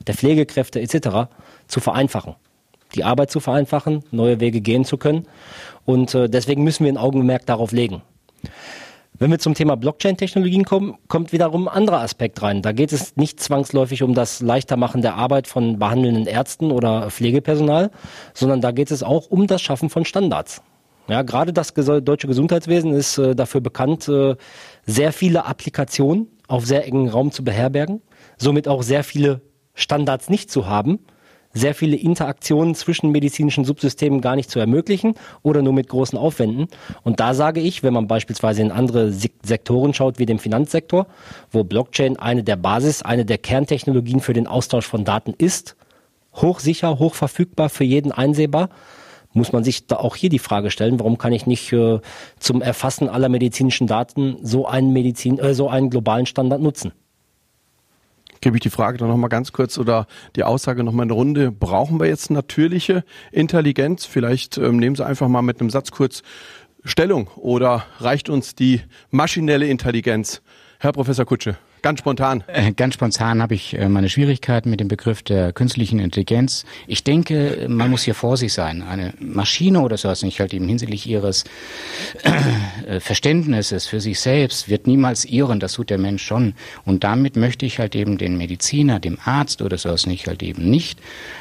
der 0.07 0.15
Pflegekräfte 0.15 0.81
etc. 0.81 1.29
zu 1.67 1.81
vereinfachen 1.81 2.37
die 2.95 3.05
Arbeit 3.05 3.31
zu 3.31 3.41
vereinfachen, 3.41 4.05
neue 4.11 4.41
Wege 4.41 4.61
gehen 4.61 4.85
zu 4.85 4.97
können. 4.97 5.27
Und 5.85 6.15
äh, 6.15 6.29
deswegen 6.29 6.65
müssen 6.65 6.85
wir 6.85 6.93
ein 6.93 6.97
Augenmerk 6.97 7.47
darauf 7.47 7.73
legen. 7.73 8.03
Wenn 9.17 9.31
wir 9.31 9.39
zum 9.39 9.55
Thema 9.55 9.77
Blockchain-Technologien 9.77 10.65
kommen, 10.65 10.97
kommt 11.07 11.33
wiederum 11.33 11.69
ein 11.69 11.77
anderer 11.77 12.01
Aspekt 12.01 12.43
rein. 12.43 12.63
Da 12.63 12.73
geht 12.73 12.93
es 12.93 13.17
nicht 13.17 13.39
zwangsläufig 13.39 14.03
um 14.03 14.13
das 14.13 14.41
Leichtermachen 14.41 15.03
der 15.03 15.15
Arbeit 15.15 15.47
von 15.47 15.79
behandelnden 15.79 16.27
Ärzten 16.27 16.73
oder 16.73 17.11
Pflegepersonal, 17.11 17.91
sondern 18.33 18.61
da 18.61 18.73
geht 18.73 18.91
es 18.91 19.05
auch 19.05 19.31
um 19.31 19.47
das 19.47 19.63
Schaffen 19.63 19.89
von 19.89 20.05
Standards. 20.05 20.63
Ja, 21.07 21.23
gerade 21.23 21.53
das 21.53 21.75
deutsche 21.75 22.27
Gesundheitswesen 22.27 22.93
ist 22.93 23.19
äh, 23.19 23.37
dafür 23.37 23.61
bekannt, 23.61 24.09
äh, 24.09 24.37
sehr 24.85 25.13
viele 25.13 25.45
Applikationen 25.45 26.29
auf 26.49 26.67
sehr 26.67 26.87
engen 26.87 27.09
Raum 27.09 27.31
zu 27.31 27.45
beherbergen, 27.45 28.03
somit 28.37 28.67
auch 28.67 28.83
sehr 28.83 29.05
viele 29.05 29.43
Standards 29.75 30.31
nicht 30.31 30.51
zu 30.51 30.67
haben, 30.67 31.01
sehr 31.55 31.75
viele 31.75 31.97
Interaktionen 31.97 32.75
zwischen 32.75 33.13
medizinischen 33.13 33.65
Subsystemen 33.65 34.21
gar 34.21 34.37
nicht 34.37 34.51
zu 34.51 34.59
ermöglichen 34.59 35.15
oder 35.43 35.63
nur 35.63 35.73
mit 35.73 35.89
großen 35.89 36.19
Aufwänden. 36.19 36.67
Und 37.05 37.21
da 37.21 37.33
sage 37.33 37.61
ich, 37.61 37.83
wenn 37.83 37.95
man 37.95 38.09
beispielsweise 38.09 38.61
in 38.63 38.73
andere 38.73 39.13
Sektoren 39.13 39.95
schaut, 39.95 40.19
wie 40.19 40.27
dem 40.27 40.41
Finanzsektor, 40.41 41.07
wo 41.53 41.63
Blockchain 41.63 42.17
eine 42.17 42.43
der 42.43 42.57
Basis, 42.57 43.03
eine 43.03 43.25
der 43.25 43.39
Kerntechnologien 43.39 44.21
für 44.21 44.33
den 44.33 44.49
Austausch 44.49 44.87
von 44.87 45.05
Daten 45.05 45.33
ist, 45.39 45.77
hochsicher, 46.35 46.99
hochverfügbar, 46.99 47.69
für 47.69 47.85
jeden 47.85 48.11
einsehbar, 48.11 48.69
muss 49.33 49.53
man 49.53 49.65
sich 49.65 49.87
da 49.87 49.97
auch 49.97 50.17
hier 50.17 50.31
die 50.31 50.39
Frage 50.39 50.71
stellen, 50.71 50.99
warum 50.99 51.19
kann 51.19 51.33
ich 51.33 51.47
nicht 51.47 51.73
äh, 51.73 52.01
zum 52.39 52.63
Erfassen 52.63 53.09
aller 53.09 53.29
medizinischen 53.29 53.87
Daten 53.87 54.37
so 54.43 54.67
einen 54.67 54.93
Medizin, 54.93 55.39
äh, 55.39 55.55
so 55.55 55.69
einen 55.69 55.91
globalen 55.91 56.27
Standard 56.27 56.61
nutzen? 56.61 56.93
Gebe 58.45 58.59
ich 58.59 58.63
die 58.63 58.71
Frage 58.71 58.99
dann 58.99 59.09
nochmal 59.09 59.31
ganz 59.31 59.53
kurz 59.53 59.79
oder 59.79 60.07
die 60.37 60.45
Aussage 60.45 60.85
nochmal 60.85 61.05
eine 61.05 61.15
Runde. 61.15 61.51
Brauchen 61.51 61.99
wir 61.99 62.07
jetzt 62.07 62.31
natürliche 62.31 63.03
Intelligenz? 63.33 64.05
Vielleicht 64.05 64.59
ähm, 64.59 64.77
nehmen 64.77 64.95
Sie 64.95 65.05
einfach 65.05 65.29
mal 65.29 65.43
mit 65.43 65.61
einem 65.61 65.71
Satz 65.71 65.91
kurz 65.91 66.23
Stellung 66.85 67.29
oder 67.37 67.87
reicht 67.99 68.29
uns 68.29 68.55
die 68.55 68.83
maschinelle 69.11 69.67
Intelligenz? 69.67 70.43
Herr 70.79 70.93
Professor 70.93 71.25
Kutsche. 71.25 71.57
Ganz 71.85 71.99
spontan. 71.99 72.43
Äh, 72.47 72.73
ganz 72.73 72.95
spontan 72.95 73.43
habe 73.43 73.53
ich 73.53 73.77
äh, 73.77 73.91
meine 73.91 74.09
Schwierigkeiten 74.09 74.71
mit 74.71 74.81
dem 74.81 74.89
Begriff 74.89 75.23
der 75.23 75.53
künstlichen 75.53 75.99
Intelligenz. 75.99 76.65
Ich 76.87 77.05
denke, 77.05 77.67
man 77.69 77.91
muss 77.91 78.05
hier 78.05 78.15
vor 78.15 78.39
sich 78.39 78.55
sein. 78.55 78.83
Eine 78.83 79.13
Maschine 79.21 79.83
oder 79.83 79.99
so, 79.99 80.09
also 80.09 80.25
nicht 80.25 80.41
halt 80.41 80.55
eben 80.55 80.67
hinsichtlich 80.67 81.07
ihres 81.07 81.45
äh, 82.23 83.01
Verständnisses 83.01 83.87
für 83.87 84.01
sich 84.01 84.19
selbst 84.19 84.71
wird 84.71 84.87
niemals 84.87 85.27
irren. 85.27 85.61
Das 85.61 85.75
tut 85.75 85.91
der 85.91 85.99
Mensch 85.99 86.25
schon. 86.25 86.55
Und 86.87 87.05
damit 87.05 87.37
möchte 87.37 87.67
ich 87.67 87.79
halt 87.79 87.95
eben 87.95 88.17
den 88.17 88.39
Mediziner, 88.39 88.99
dem 88.99 89.19
Arzt 89.23 89.61
oder 89.61 89.77
so 89.77 89.95
nicht 90.09 90.27
halt 90.27 90.43
eben 90.43 90.71
nicht, 90.71 90.99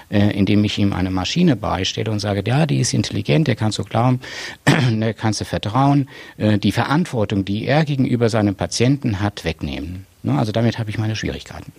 indem 0.10 0.64
ich 0.66 0.78
ihm 0.78 0.92
eine 0.92 1.10
Maschine 1.10 1.56
beistelle 1.56 2.12
und 2.12 2.20
sage, 2.20 2.44
ja, 2.46 2.66
die 2.66 2.80
ist 2.80 2.94
intelligent, 2.94 3.48
der 3.48 3.56
kannst 3.56 3.80
du 3.80 3.84
glauben, 3.86 4.20
der 4.68 5.14
kannst 5.14 5.40
du 5.42 5.46
vertrauen, 5.46 6.10
die 6.38 6.72
Verantwortung, 6.72 7.46
die 7.46 7.66
er 7.66 7.86
gegenüber 7.86 8.30
seinem 8.30 8.56
Patienten 8.56 9.22
hat, 9.22 9.46
wegnehmen. 9.46 10.06
Ne, 10.24 10.38
also 10.38 10.52
damit 10.52 10.80
habe 10.80 10.90
ich 10.90 10.98
meine 10.98 11.16
Schwierigkeiten. 11.16 11.72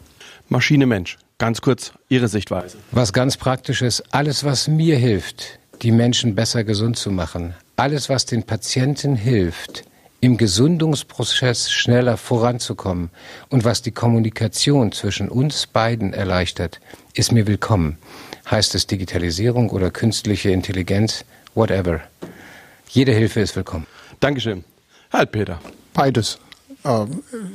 Maschine 0.49 0.87
Mensch, 0.87 1.17
ganz 1.39 1.63
kurz 1.63 1.93
Ihre 2.11 2.29
Sichtweise. 2.29 2.77
Was 2.91 3.15
ganz 3.15 3.39
praktisch 3.39 3.81
ist, 3.81 4.05
alles, 4.15 4.45
was 4.45 4.69
mir 4.69 4.97
hilft, 4.97 5.59
die 5.81 5.91
Menschen 5.91 6.35
besser 6.35 6.63
gesund 6.63 6.99
zu 6.99 7.11
machen, 7.11 7.55
alles, 7.77 8.11
was 8.11 8.27
den 8.27 8.43
Patienten 8.43 9.17
hilft, 9.17 9.85
im 10.21 10.37
Gesundungsprozess 10.37 11.71
schneller 11.73 12.19
voranzukommen 12.19 13.11
und 13.49 13.65
was 13.65 13.83
die 13.83 13.91
Kommunikation 13.91 14.93
zwischen 14.93 15.29
uns 15.29 15.67
beiden 15.67 16.13
erleichtert, 16.13 16.81
ist 17.15 17.33
mir 17.33 17.47
willkommen. 17.47 17.99
Heißt 18.51 18.75
es 18.75 18.87
Digitalisierung 18.87 19.71
oder 19.71 19.91
künstliche 19.91 20.51
Intelligenz, 20.51 21.25
whatever. 21.55 22.01
Jede 22.89 23.13
Hilfe 23.13 23.41
ist 23.41 23.57
willkommen. 23.57 23.87
Dankeschön. 24.21 24.65
Halt, 25.11 25.33
Peter. 25.33 25.61
Beides. 25.95 26.39
Äh, 26.85 27.07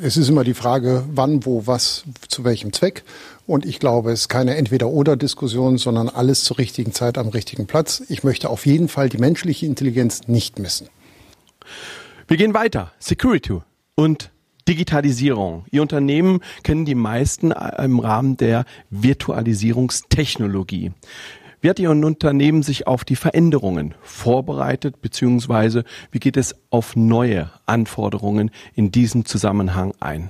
es 0.02 0.18
ist 0.18 0.30
immer 0.30 0.44
die 0.44 0.54
Frage, 0.54 1.04
wann, 1.12 1.46
wo, 1.46 1.68
was, 1.68 2.04
zu 2.28 2.44
welchem 2.44 2.74
Zweck. 2.74 3.04
Und 3.48 3.66
ich 3.66 3.80
glaube, 3.80 4.12
es 4.12 4.22
ist 4.22 4.30
keine 4.30 4.56
Entweder-Oder-Diskussion, 4.56 5.78
sondern 5.78 6.10
alles 6.10 6.44
zur 6.44 6.58
richtigen 6.58 6.92
Zeit 6.92 7.18
am 7.18 7.30
richtigen 7.30 7.68
Platz. 7.68 8.04
Ich 8.10 8.24
möchte 8.24 8.50
auf 8.50 8.66
jeden 8.66 8.88
Fall 8.88 9.10
die 9.10 9.18
menschliche 9.18 9.66
Intelligenz 9.66 10.28
nicht 10.28 10.60
missen. 10.60 10.90
Wir 12.28 12.38
gehen 12.38 12.54
weiter. 12.54 12.92
Security 13.00 13.60
und 13.96 14.32
Digitalisierung. 14.68 15.66
Ihr 15.72 15.82
Unternehmen 15.82 16.42
kennen 16.62 16.86
die 16.86 16.94
meisten 16.94 17.52
im 17.52 18.00
Rahmen 18.00 18.38
der 18.38 18.66
Virtualisierungstechnologie. 18.92 20.92
Wie 21.62 21.70
hat 21.70 21.80
Ihr 21.80 21.92
Unternehmen 21.92 22.64
sich 22.64 22.88
auf 22.88 23.04
die 23.04 23.18
Veränderungen 23.18 23.94
vorbereitet, 24.02 25.02
beziehungsweise 25.02 25.84
wie 26.12 26.20
geht 26.20 26.38
es 26.38 26.56
auf 26.70 26.96
neue 26.96 27.50
Anforderungen 27.66 28.52
in 28.76 28.92
diesem 28.92 29.26
Zusammenhang 29.26 29.94
ein? 30.00 30.30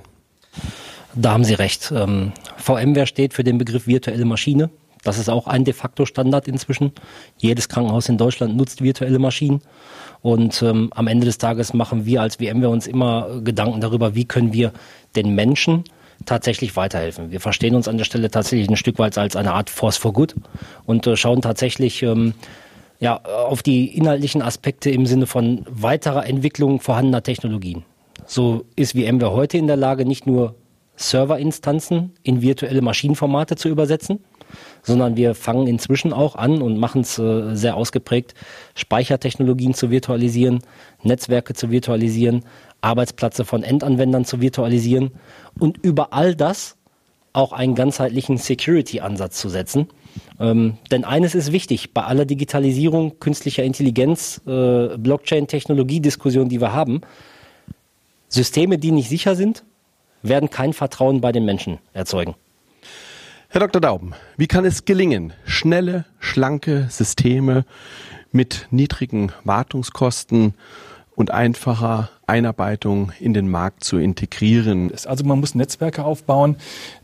Da 1.14 1.32
haben 1.32 1.44
Sie 1.44 1.54
recht. 1.54 1.92
Ähm, 1.94 2.32
VMware 2.56 3.06
steht 3.06 3.34
für 3.34 3.44
den 3.44 3.58
Begriff 3.58 3.86
virtuelle 3.86 4.24
Maschine. 4.24 4.70
Das 5.04 5.18
ist 5.18 5.30
auch 5.30 5.46
ein 5.46 5.64
de 5.64 5.72
facto 5.72 6.04
Standard 6.04 6.48
inzwischen. 6.48 6.92
Jedes 7.38 7.68
Krankenhaus 7.68 8.08
in 8.08 8.18
Deutschland 8.18 8.56
nutzt 8.56 8.82
virtuelle 8.82 9.18
Maschinen. 9.18 9.62
Und 10.22 10.62
ähm, 10.62 10.90
am 10.94 11.06
Ende 11.06 11.26
des 11.26 11.38
Tages 11.38 11.72
machen 11.72 12.06
wir 12.06 12.22
als 12.22 12.36
VMware 12.36 12.68
uns 12.68 12.86
immer 12.86 13.40
Gedanken 13.42 13.80
darüber, 13.80 14.14
wie 14.14 14.24
können 14.24 14.52
wir 14.52 14.72
den 15.16 15.34
Menschen 15.34 15.84
tatsächlich 16.26 16.76
weiterhelfen. 16.76 17.30
Wir 17.30 17.40
verstehen 17.40 17.74
uns 17.74 17.88
an 17.88 17.98
der 17.98 18.04
Stelle 18.04 18.30
tatsächlich 18.30 18.68
ein 18.68 18.76
Stück 18.76 18.98
weit 18.98 19.16
als 19.18 19.36
eine 19.36 19.52
Art 19.52 19.70
Force 19.70 19.96
for 19.96 20.12
Good 20.12 20.34
und 20.86 21.06
äh, 21.06 21.16
schauen 21.16 21.42
tatsächlich 21.42 22.02
ähm, 22.02 22.34
ja, 22.98 23.16
auf 23.22 23.62
die 23.62 23.96
inhaltlichen 23.96 24.42
Aspekte 24.42 24.90
im 24.90 25.06
Sinne 25.06 25.26
von 25.26 25.64
weiterer 25.68 26.26
Entwicklung 26.26 26.80
vorhandener 26.80 27.22
Technologien. 27.22 27.84
So 28.26 28.64
ist 28.76 28.92
VMware 28.92 29.32
heute 29.32 29.58
in 29.58 29.66
der 29.66 29.76
Lage, 29.76 30.04
nicht 30.04 30.26
nur 30.26 30.54
Serverinstanzen 30.96 32.12
in 32.22 32.42
virtuelle 32.42 32.82
Maschinenformate 32.82 33.56
zu 33.56 33.70
übersetzen, 33.70 34.22
sondern 34.82 35.16
wir 35.16 35.34
fangen 35.34 35.66
inzwischen 35.66 36.12
auch 36.12 36.36
an 36.36 36.60
und 36.60 36.76
machen 36.78 37.00
es 37.00 37.18
äh, 37.18 37.54
sehr 37.54 37.76
ausgeprägt, 37.76 38.34
Speichertechnologien 38.74 39.72
zu 39.72 39.90
virtualisieren, 39.90 40.60
Netzwerke 41.02 41.54
zu 41.54 41.70
virtualisieren, 41.70 42.44
Arbeitsplätze 42.80 43.44
von 43.44 43.62
Endanwendern 43.62 44.24
zu 44.24 44.40
virtualisieren 44.40 45.12
und 45.58 45.78
über 45.84 46.12
all 46.12 46.34
das 46.34 46.76
auch 47.32 47.52
einen 47.52 47.74
ganzheitlichen 47.74 48.38
Security-Ansatz 48.38 49.38
zu 49.38 49.48
setzen. 49.48 49.88
Ähm, 50.40 50.78
denn 50.90 51.04
eines 51.04 51.34
ist 51.34 51.52
wichtig, 51.52 51.94
bei 51.94 52.02
aller 52.02 52.24
Digitalisierung, 52.24 53.20
künstlicher 53.20 53.62
Intelligenz, 53.62 54.40
äh, 54.46 54.96
Blockchain-Technologie-Diskussion, 54.96 56.48
die 56.48 56.60
wir 56.60 56.72
haben, 56.72 57.02
Systeme, 58.28 58.78
die 58.78 58.90
nicht 58.90 59.08
sicher 59.08 59.36
sind, 59.36 59.64
werden 60.22 60.50
kein 60.50 60.72
Vertrauen 60.72 61.20
bei 61.20 61.32
den 61.32 61.44
Menschen 61.44 61.78
erzeugen. 61.92 62.34
Herr 63.48 63.60
Dr. 63.60 63.80
Dauben, 63.80 64.14
wie 64.36 64.46
kann 64.46 64.64
es 64.64 64.84
gelingen, 64.84 65.32
schnelle, 65.44 66.04
schlanke 66.20 66.86
Systeme 66.88 67.64
mit 68.30 68.68
niedrigen 68.70 69.32
Wartungskosten 69.42 70.54
und 71.20 71.30
einfacher 71.30 72.10
Einarbeitung 72.26 73.12
in 73.20 73.34
den 73.34 73.50
Markt 73.50 73.84
zu 73.84 73.98
integrieren. 73.98 74.90
Also 75.04 75.24
man 75.24 75.38
muss 75.38 75.54
Netzwerke 75.54 76.04
aufbauen, 76.04 76.56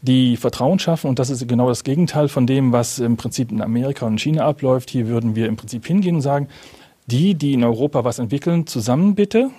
die 0.02 0.36
Vertrauen 0.36 0.78
schaffen 0.78 1.08
und 1.08 1.18
das 1.18 1.30
ist 1.30 1.46
genau 1.46 1.68
das 1.68 1.84
Gegenteil 1.84 2.28
von 2.28 2.46
dem, 2.46 2.72
was 2.72 2.98
im 2.98 3.16
Prinzip 3.16 3.52
in 3.52 3.60
Amerika 3.60 4.06
und 4.06 4.14
in 4.14 4.18
China 4.18 4.46
abläuft. 4.46 4.90
Hier 4.90 5.06
würden 5.06 5.36
wir 5.36 5.46
im 5.46 5.56
Prinzip 5.56 5.86
hingehen 5.86 6.16
und 6.16 6.22
sagen, 6.22 6.48
die, 7.06 7.34
die 7.34 7.52
in 7.52 7.62
Europa 7.62 8.04
was 8.04 8.18
entwickeln, 8.18 8.66
zusammen 8.66 9.14
bitte. 9.14 9.50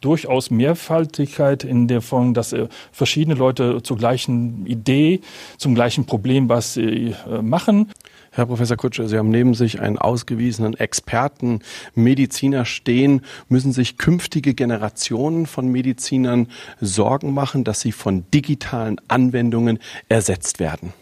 Durchaus 0.00 0.50
Mehrfaltigkeit 0.50 1.62
in 1.62 1.86
der 1.86 2.00
Form, 2.00 2.32
dass 2.32 2.54
äh, 2.54 2.68
verschiedene 2.90 3.36
Leute 3.36 3.82
zur 3.82 3.98
gleichen 3.98 4.64
Idee, 4.64 5.20
zum 5.58 5.74
gleichen 5.74 6.06
Problem 6.06 6.48
was 6.48 6.78
äh, 6.78 7.12
machen. 7.42 7.90
Herr 8.32 8.46
Professor 8.46 8.76
Kutsche, 8.76 9.08
Sie 9.08 9.18
haben 9.18 9.30
neben 9.30 9.54
sich 9.54 9.80
einen 9.80 9.98
ausgewiesenen 9.98 10.74
Experten, 10.74 11.60
Mediziner 11.96 12.64
stehen. 12.64 13.22
Müssen 13.48 13.72
sich 13.72 13.98
künftige 13.98 14.54
Generationen 14.54 15.46
von 15.46 15.66
Medizinern 15.66 16.46
Sorgen 16.80 17.34
machen, 17.34 17.64
dass 17.64 17.80
sie 17.80 17.90
von 17.90 18.24
digitalen 18.32 19.00
Anwendungen 19.08 19.80
ersetzt 20.08 20.60
werden? 20.60 20.92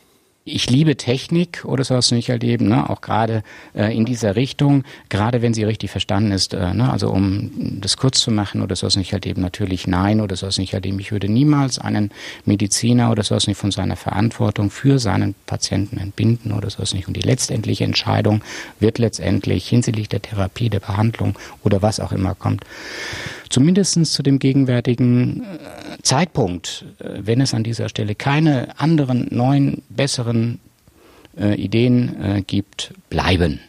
Ich 0.48 0.70
liebe 0.70 0.96
Technik 0.96 1.64
oder 1.64 1.84
sowas 1.84 2.10
nicht 2.10 2.28
erleben, 2.28 2.68
ne? 2.68 2.88
auch 2.88 3.00
gerade 3.00 3.42
äh, 3.74 3.94
in 3.96 4.04
dieser 4.04 4.36
Richtung, 4.36 4.84
gerade 5.08 5.42
wenn 5.42 5.54
sie 5.54 5.64
richtig 5.64 5.90
verstanden 5.90 6.32
ist, 6.32 6.54
äh, 6.54 6.74
ne? 6.74 6.90
also 6.90 7.10
um 7.10 7.80
das 7.80 7.96
kurz 7.96 8.20
zu 8.20 8.30
machen 8.30 8.62
oder 8.62 8.76
sowas 8.76 8.96
nicht 8.96 9.12
erleben, 9.12 9.42
natürlich 9.42 9.86
nein 9.86 10.20
oder 10.20 10.36
sowas 10.36 10.58
nicht 10.58 10.74
erleben. 10.74 10.98
Ich 10.98 11.12
würde 11.12 11.28
niemals 11.28 11.78
einen 11.78 12.10
Mediziner 12.44 13.10
oder 13.10 13.22
sowas 13.22 13.46
nicht 13.46 13.58
von 13.58 13.70
seiner 13.70 13.96
Verantwortung 13.96 14.70
für 14.70 14.98
seinen 14.98 15.34
Patienten 15.46 15.98
entbinden 15.98 16.52
oder 16.52 16.70
sowas 16.70 16.94
nicht. 16.94 17.08
Und 17.08 17.16
die 17.16 17.22
letztendliche 17.22 17.84
Entscheidung 17.84 18.42
wird 18.80 18.98
letztendlich 18.98 19.68
hinsichtlich 19.68 20.08
der 20.08 20.22
Therapie, 20.22 20.70
der 20.70 20.80
Behandlung 20.80 21.38
oder 21.62 21.82
was 21.82 22.00
auch 22.00 22.12
immer 22.12 22.34
kommt, 22.34 22.64
zumindest 23.50 24.04
zu 24.06 24.22
dem 24.22 24.38
gegenwärtigen 24.38 25.42
äh, 25.42 26.02
Zeitpunkt, 26.02 26.84
äh, 26.98 27.20
wenn 27.22 27.40
es 27.40 27.54
an 27.54 27.64
dieser 27.64 27.88
Stelle 27.88 28.14
keine 28.14 28.78
anderen 28.78 29.28
neuen, 29.30 29.82
besseren 29.88 30.60
äh, 31.38 31.54
Ideen 31.54 32.22
äh, 32.22 32.42
gibt, 32.42 32.92
bleiben. 33.10 33.60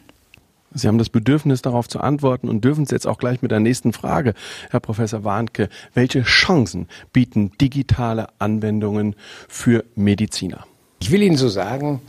Sie 0.74 0.88
haben 0.88 1.00
das 1.00 1.10
Bedürfnis, 1.10 1.62
darauf 1.62 1.88
zu 1.88 2.00
antworten 2.00 2.48
und 2.48 2.64
dürfen 2.64 2.84
es 2.84 2.92
jetzt 2.92 3.08
auch 3.08 3.18
gleich 3.18 3.42
mit 3.42 3.52
der 3.52 3.60
nächsten 3.60 3.92
Frage, 3.92 4.34
Herr 4.70 4.80
Professor 4.80 5.24
Warnke. 5.24 5.70
Welche 5.94 6.22
Chancen 6.22 6.88
bieten 7.12 7.52
digitale 7.60 8.28
Anwendungen 8.38 9.16
für 9.48 9.84
Mediziner? 9.96 10.66
Ich 11.02 11.12
will 11.12 11.24
Ihnen 11.24 11.38
so 11.38 11.50
sagen, 11.50 12.02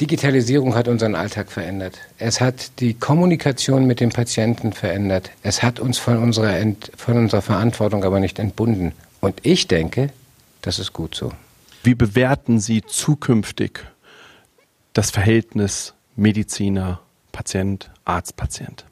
Digitalisierung 0.00 0.74
hat 0.74 0.88
unseren 0.88 1.14
Alltag 1.14 1.52
verändert. 1.52 1.98
Es 2.18 2.40
hat 2.40 2.80
die 2.80 2.94
Kommunikation 2.94 3.86
mit 3.86 4.00
dem 4.00 4.10
Patienten 4.10 4.72
verändert. 4.72 5.30
Es 5.42 5.62
hat 5.62 5.80
uns 5.80 5.98
von 5.98 6.18
unserer, 6.18 6.56
Ent 6.56 6.90
von 6.96 7.16
unserer 7.16 7.42
Verantwortung 7.42 8.04
aber 8.04 8.18
nicht 8.18 8.38
entbunden. 8.38 8.92
Und 9.20 9.38
ich 9.42 9.68
denke, 9.68 10.10
das 10.62 10.78
ist 10.78 10.92
gut 10.92 11.14
so. 11.14 11.32
Wie 11.84 11.94
bewerten 11.94 12.60
Sie 12.60 12.82
zukünftig 12.82 13.80
das 14.92 15.10
Verhältnis 15.10 15.94
Mediziner, 16.16 17.00
Patient, 17.32 17.90
Arzt, 18.04 18.36
Patient? 18.36 18.84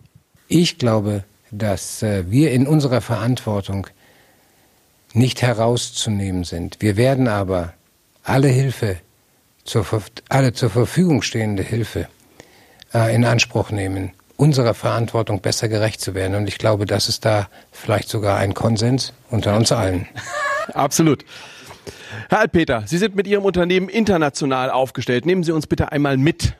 Ich 0.48 0.78
glaube, 0.78 1.24
dass 1.50 2.02
äh, 2.02 2.24
wir 2.30 2.52
in 2.52 2.66
unserer 2.66 3.00
Verantwortung 3.00 3.86
nicht 5.12 5.42
herauszunehmen 5.42 6.44
sind. 6.44 6.76
Wir 6.80 6.96
werden 6.96 7.28
aber 7.28 7.74
alle 8.22 8.48
Hilfe, 8.48 8.96
zur, 9.70 9.86
alle 10.28 10.52
zur 10.52 10.68
Verfügung 10.68 11.22
stehende 11.22 11.62
Hilfe 11.62 12.08
äh, 12.92 13.14
in 13.14 13.24
Anspruch 13.24 13.70
nehmen, 13.70 14.12
unserer 14.36 14.74
Verantwortung 14.74 15.40
besser 15.40 15.68
gerecht 15.68 16.00
zu 16.00 16.14
werden. 16.14 16.34
Und 16.34 16.48
ich 16.48 16.58
glaube, 16.58 16.86
das 16.86 17.08
ist 17.08 17.24
da 17.24 17.48
vielleicht 17.70 18.08
sogar 18.08 18.38
ein 18.38 18.54
Konsens 18.54 19.12
unter 19.30 19.56
uns 19.56 19.70
allen. 19.70 20.08
Absolut. 20.74 21.24
Herr 22.28 22.40
Altpeter, 22.40 22.82
Sie 22.86 22.98
sind 22.98 23.14
mit 23.14 23.26
Ihrem 23.26 23.44
Unternehmen 23.44 23.88
international 23.88 24.70
aufgestellt. 24.70 25.24
Nehmen 25.24 25.44
Sie 25.44 25.52
uns 25.52 25.66
bitte 25.66 25.92
einmal 25.92 26.16
mit. 26.16 26.54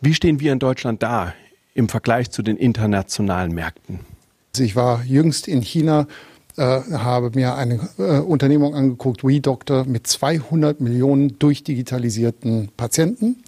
Wie 0.00 0.14
stehen 0.14 0.40
wir 0.40 0.52
in 0.52 0.58
Deutschland 0.58 1.02
da 1.02 1.32
im 1.74 1.88
Vergleich 1.88 2.30
zu 2.30 2.42
den 2.42 2.58
internationalen 2.58 3.52
Märkten? 3.52 4.00
Ich 4.58 4.76
war 4.76 5.02
jüngst 5.04 5.48
in 5.48 5.62
China, 5.62 6.06
äh, 6.56 6.80
habe 6.92 7.30
mir 7.34 7.54
eine 7.54 7.80
äh, 7.98 8.18
Unternehmung 8.18 8.74
angeguckt, 8.74 9.24
WeDoctor, 9.24 9.84
mit 9.84 10.06
200 10.06 10.80
Millionen 10.80 11.38
durchdigitalisierten 11.38 12.70
Patienten. 12.76 13.42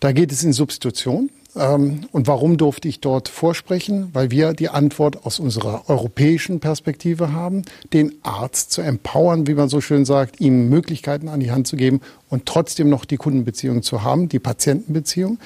Da 0.00 0.12
geht 0.12 0.32
es 0.32 0.44
in 0.44 0.52
Substitution. 0.52 1.30
Ähm, 1.54 2.06
und 2.12 2.26
warum 2.26 2.56
durfte 2.56 2.88
ich 2.88 3.00
dort 3.00 3.28
vorsprechen? 3.28 4.10
Weil 4.12 4.30
wir 4.30 4.52
die 4.52 4.68
Antwort 4.68 5.24
aus 5.26 5.38
unserer 5.38 5.88
europäischen 5.88 6.60
Perspektive 6.60 7.32
haben, 7.32 7.62
den 7.92 8.14
Arzt 8.22 8.72
zu 8.72 8.80
empowern, 8.82 9.46
wie 9.46 9.54
man 9.54 9.68
so 9.68 9.80
schön 9.80 10.04
sagt, 10.04 10.40
ihm 10.40 10.68
Möglichkeiten 10.68 11.28
an 11.28 11.40
die 11.40 11.50
Hand 11.50 11.66
zu 11.66 11.76
geben 11.76 12.00
und 12.28 12.46
trotzdem 12.46 12.88
noch 12.88 13.04
die 13.04 13.16
Kundenbeziehung 13.16 13.82
zu 13.82 14.02
haben, 14.02 14.28
die 14.28 14.38
Patientenbeziehung, 14.38 15.38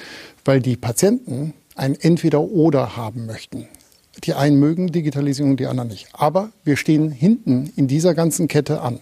weil 0.45 0.61
die 0.61 0.77
Patienten 0.77 1.53
ein 1.75 1.95
Entweder-Oder 1.95 2.95
haben 2.97 3.25
möchten. 3.25 3.67
Die 4.23 4.33
einen 4.33 4.59
mögen 4.59 4.91
Digitalisierung, 4.91 5.57
die 5.57 5.67
anderen 5.67 5.89
nicht. 5.89 6.07
Aber 6.13 6.49
wir 6.63 6.77
stehen 6.77 7.11
hinten 7.11 7.71
in 7.75 7.87
dieser 7.87 8.13
ganzen 8.13 8.47
Kette 8.47 8.81
an. 8.81 8.99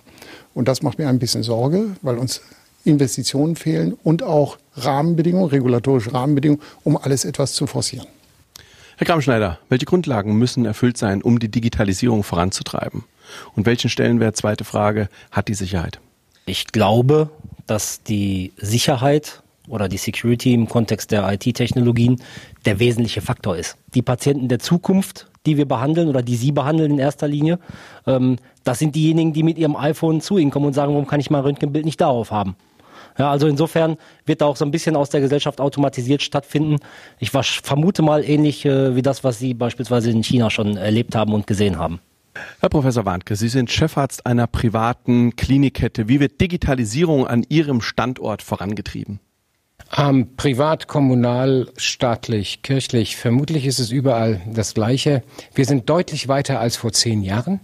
Und 0.53 0.67
das 0.67 0.81
macht 0.81 0.99
mir 0.99 1.07
ein 1.07 1.19
bisschen 1.19 1.43
Sorge, 1.43 1.95
weil 2.01 2.17
uns 2.17 2.41
Investitionen 2.83 3.55
fehlen 3.55 3.97
und 4.03 4.23
auch 4.23 4.57
Rahmenbedingungen, 4.75 5.49
regulatorische 5.49 6.13
Rahmenbedingungen, 6.13 6.61
um 6.83 6.97
alles 6.97 7.25
etwas 7.25 7.53
zu 7.53 7.65
forcieren. 7.67 8.07
Herr 8.97 9.07
Kramschneider, 9.07 9.59
welche 9.67 9.85
Grundlagen 9.85 10.37
müssen 10.37 10.65
erfüllt 10.65 10.97
sein, 10.97 11.21
um 11.21 11.39
die 11.39 11.49
Digitalisierung 11.49 12.23
voranzutreiben? 12.23 13.03
Und 13.53 13.65
welchen 13.65 13.89
Stellenwert, 13.89 14.37
zweite 14.37 14.63
Frage, 14.63 15.09
hat 15.31 15.47
die 15.47 15.53
Sicherheit? 15.53 15.99
Ich 16.45 16.67
glaube, 16.67 17.29
dass 17.67 18.03
die 18.03 18.53
Sicherheit 18.57 19.41
oder 19.67 19.89
die 19.89 19.97
Security 19.97 20.53
im 20.53 20.67
Kontext 20.67 21.11
der 21.11 21.31
IT-Technologien 21.31 22.21
der 22.65 22.79
wesentliche 22.79 23.21
Faktor 23.21 23.57
ist. 23.57 23.77
Die 23.93 24.01
Patienten 24.01 24.47
der 24.47 24.59
Zukunft, 24.59 25.27
die 25.45 25.57
wir 25.57 25.67
behandeln 25.67 26.07
oder 26.07 26.21
die 26.21 26.35
Sie 26.35 26.51
behandeln 26.51 26.91
in 26.91 26.99
erster 26.99 27.27
Linie, 27.27 27.59
ähm, 28.07 28.37
das 28.63 28.79
sind 28.79 28.95
diejenigen, 28.95 29.33
die 29.33 29.43
mit 29.43 29.57
ihrem 29.57 29.75
iPhone 29.75 30.21
zu 30.21 30.37
Ihnen 30.37 30.51
kommen 30.51 30.65
und 30.65 30.73
sagen, 30.73 30.93
warum 30.93 31.07
kann 31.07 31.19
ich 31.19 31.29
mein 31.29 31.41
Röntgenbild 31.41 31.85
nicht 31.85 32.01
darauf 32.01 32.31
haben? 32.31 32.55
Ja, 33.17 33.31
also 33.31 33.47
insofern 33.47 33.97
wird 34.25 34.41
da 34.41 34.45
auch 34.45 34.57
so 34.57 34.65
ein 34.65 34.71
bisschen 34.71 34.95
aus 34.95 35.09
der 35.09 35.21
Gesellschaft 35.21 35.61
automatisiert 35.61 36.21
stattfinden. 36.21 36.77
Ich 37.19 37.31
vermute 37.31 38.01
mal 38.01 38.23
ähnlich 38.25 38.65
äh, 38.65 38.95
wie 38.95 39.01
das, 39.01 39.23
was 39.23 39.39
Sie 39.39 39.53
beispielsweise 39.53 40.09
in 40.09 40.23
China 40.23 40.49
schon 40.49 40.75
erlebt 40.75 41.15
haben 41.15 41.33
und 41.33 41.47
gesehen 41.47 41.77
haben. 41.77 41.99
Herr 42.59 42.69
Professor 42.69 43.05
Warnke, 43.05 43.37
Sie 43.37 43.47
sind 43.47 43.71
Chefarzt 43.71 44.25
einer 44.25 44.47
privaten 44.47 45.37
Klinikkette. 45.37 46.09
Wie 46.09 46.19
wird 46.19 46.41
Digitalisierung 46.41 47.25
an 47.25 47.45
Ihrem 47.47 47.81
Standort 47.81 48.41
vorangetrieben? 48.41 49.19
Ähm, 49.95 50.35
privat, 50.35 50.87
kommunal, 50.87 51.67
staatlich, 51.77 52.61
kirchlich, 52.63 53.17
vermutlich 53.17 53.65
ist 53.65 53.79
es 53.79 53.91
überall 53.91 54.41
das 54.51 54.73
Gleiche. 54.73 55.23
Wir 55.53 55.65
sind 55.65 55.89
deutlich 55.89 56.27
weiter 56.27 56.59
als 56.59 56.75
vor 56.75 56.91
zehn 56.91 57.21
Jahren. 57.21 57.59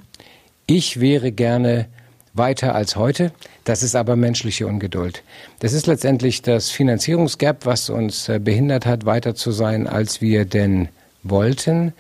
Ich 0.67 0.99
wäre 0.99 1.31
gerne 1.31 1.87
weiter 2.33 2.75
als 2.75 2.95
heute. 2.95 3.31
Das 3.63 3.83
ist 3.83 3.95
aber 3.95 4.15
menschliche 4.15 4.67
Ungeduld. 4.67 5.23
Das 5.59 5.73
ist 5.73 5.87
letztendlich 5.87 6.41
das 6.41 6.69
Finanzierungsgap, 6.69 7.65
was 7.65 7.89
uns 7.89 8.29
äh, 8.29 8.39
behindert 8.39 8.85
hat, 8.85 9.05
weiter 9.05 9.35
zu 9.35 9.51
sein, 9.51 9.87
als 9.87 10.21
wir 10.21 10.45
denn 10.45 10.89
wollten. 11.23 11.93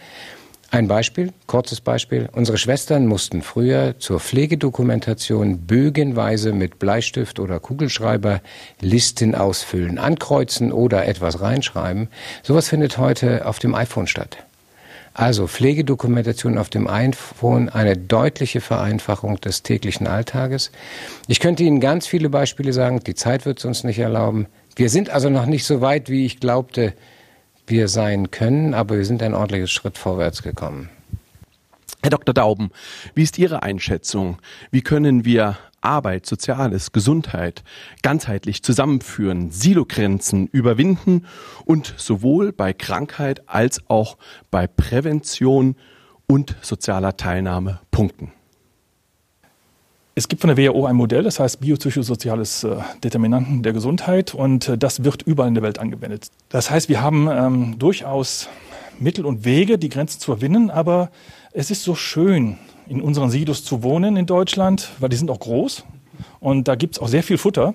Ein 0.73 0.87
Beispiel, 0.87 1.33
kurzes 1.47 1.81
Beispiel. 1.81 2.29
Unsere 2.31 2.57
Schwestern 2.57 3.05
mussten 3.05 3.41
früher 3.41 3.99
zur 3.99 4.21
Pflegedokumentation 4.21 5.67
bögenweise 5.67 6.53
mit 6.53 6.79
Bleistift 6.79 7.41
oder 7.41 7.59
Kugelschreiber 7.59 8.39
Listen 8.79 9.35
ausfüllen, 9.35 9.99
ankreuzen 9.99 10.71
oder 10.71 11.05
etwas 11.05 11.41
reinschreiben. 11.41 12.07
Sowas 12.41 12.69
findet 12.69 12.97
heute 12.97 13.45
auf 13.47 13.59
dem 13.59 13.75
iPhone 13.75 14.07
statt. 14.07 14.37
Also 15.13 15.45
Pflegedokumentation 15.45 16.57
auf 16.57 16.69
dem 16.69 16.87
iPhone, 16.87 17.67
eine 17.67 17.97
deutliche 17.97 18.61
Vereinfachung 18.61 19.41
des 19.41 19.63
täglichen 19.63 20.07
Alltages. 20.07 20.71
Ich 21.27 21.41
könnte 21.41 21.63
Ihnen 21.63 21.81
ganz 21.81 22.07
viele 22.07 22.29
Beispiele 22.29 22.71
sagen, 22.71 23.01
die 23.05 23.15
Zeit 23.15 23.45
wird 23.45 23.59
es 23.59 23.65
uns 23.65 23.83
nicht 23.83 23.99
erlauben. 23.99 24.47
Wir 24.77 24.89
sind 24.89 25.09
also 25.09 25.29
noch 25.29 25.47
nicht 25.47 25.65
so 25.65 25.81
weit, 25.81 26.09
wie 26.09 26.25
ich 26.25 26.39
glaubte, 26.39 26.93
wir 27.71 27.87
sein 27.87 28.29
können, 28.29 28.75
aber 28.75 28.97
wir 28.97 29.05
sind 29.05 29.23
ein 29.23 29.33
ordentliches 29.33 29.71
Schritt 29.71 29.97
vorwärts 29.97 30.43
gekommen. 30.43 30.89
Herr 32.03 32.11
Dr. 32.11 32.33
Dauben, 32.33 32.71
wie 33.15 33.23
ist 33.23 33.39
Ihre 33.39 33.63
Einschätzung? 33.63 34.37
Wie 34.69 34.81
können 34.81 35.25
wir 35.25 35.57
Arbeit, 35.81 36.25
Soziales, 36.25 36.91
Gesundheit 36.91 37.63
ganzheitlich 38.03 38.63
zusammenführen, 38.63 39.51
Silogrenzen 39.51 40.47
überwinden 40.47 41.25
und 41.65 41.93
sowohl 41.97 42.51
bei 42.51 42.73
Krankheit 42.73 43.49
als 43.49 43.81
auch 43.89 44.17
bei 44.51 44.67
Prävention 44.67 45.75
und 46.27 46.55
sozialer 46.61 47.17
Teilnahme 47.17 47.81
punkten. 47.89 48.31
Es 50.13 50.27
gibt 50.27 50.41
von 50.41 50.53
der 50.53 50.57
WHO 50.57 50.85
ein 50.85 50.97
Modell, 50.97 51.23
das 51.23 51.39
heißt 51.39 51.61
biopsychosoziales 51.61 52.65
äh, 52.65 52.75
Determinanten 53.01 53.63
der 53.63 53.71
Gesundheit 53.71 54.33
und 54.33 54.67
äh, 54.67 54.77
das 54.77 55.05
wird 55.05 55.21
überall 55.21 55.47
in 55.47 55.53
der 55.53 55.63
Welt 55.63 55.79
angewendet. 55.79 56.27
Das 56.49 56.69
heißt, 56.69 56.89
wir 56.89 57.01
haben 57.01 57.29
ähm, 57.31 57.79
durchaus 57.79 58.49
Mittel 58.99 59.25
und 59.25 59.45
Wege, 59.45 59.77
die 59.77 59.87
Grenzen 59.87 60.19
zu 60.19 60.33
überwinden, 60.33 60.69
aber 60.69 61.11
es 61.53 61.71
ist 61.71 61.83
so 61.83 61.95
schön, 61.95 62.57
in 62.89 63.01
unseren 63.01 63.29
Silos 63.29 63.63
zu 63.63 63.83
wohnen 63.83 64.17
in 64.17 64.25
Deutschland, 64.25 64.89
weil 64.99 65.07
die 65.07 65.15
sind 65.15 65.31
auch 65.31 65.39
groß 65.39 65.85
und 66.41 66.67
da 66.67 66.75
gibt 66.75 66.95
es 66.95 67.01
auch 67.01 67.07
sehr 67.07 67.23
viel 67.23 67.37
Futter. 67.37 67.73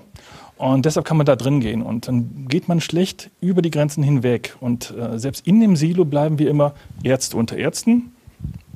Und 0.58 0.86
deshalb 0.86 1.04
kann 1.04 1.18
man 1.18 1.26
da 1.26 1.36
drin 1.36 1.60
gehen. 1.60 1.82
Und 1.82 2.08
dann 2.08 2.46
geht 2.48 2.66
man 2.66 2.80
schlecht 2.80 3.30
über 3.42 3.60
die 3.60 3.70
Grenzen 3.70 4.02
hinweg. 4.02 4.56
Und 4.58 4.94
äh, 4.96 5.18
selbst 5.18 5.46
in 5.46 5.60
dem 5.60 5.76
Silo 5.76 6.06
bleiben 6.06 6.38
wir 6.38 6.48
immer 6.48 6.72
Ärzte 7.02 7.36
unter 7.36 7.58
Ärzten 7.58 8.15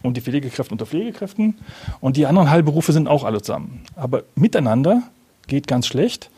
und 0.03 0.17
die 0.17 0.21
Pflegekräfte 0.21 0.73
unter 0.73 0.87
Pflegekräften. 0.87 1.59
Und 2.01 2.17
die 2.17 2.27
anderen 2.27 2.51
Heilberufe 2.51 2.93
sind 2.93 3.09
auch 3.09 3.25
alle 3.25 3.43
zusammen. 3.43 3.83
Aber 3.97 4.25
miteinander 4.35 5.03
geht 5.47 5.67
ganz 5.67 5.87
schlecht. 5.87 6.31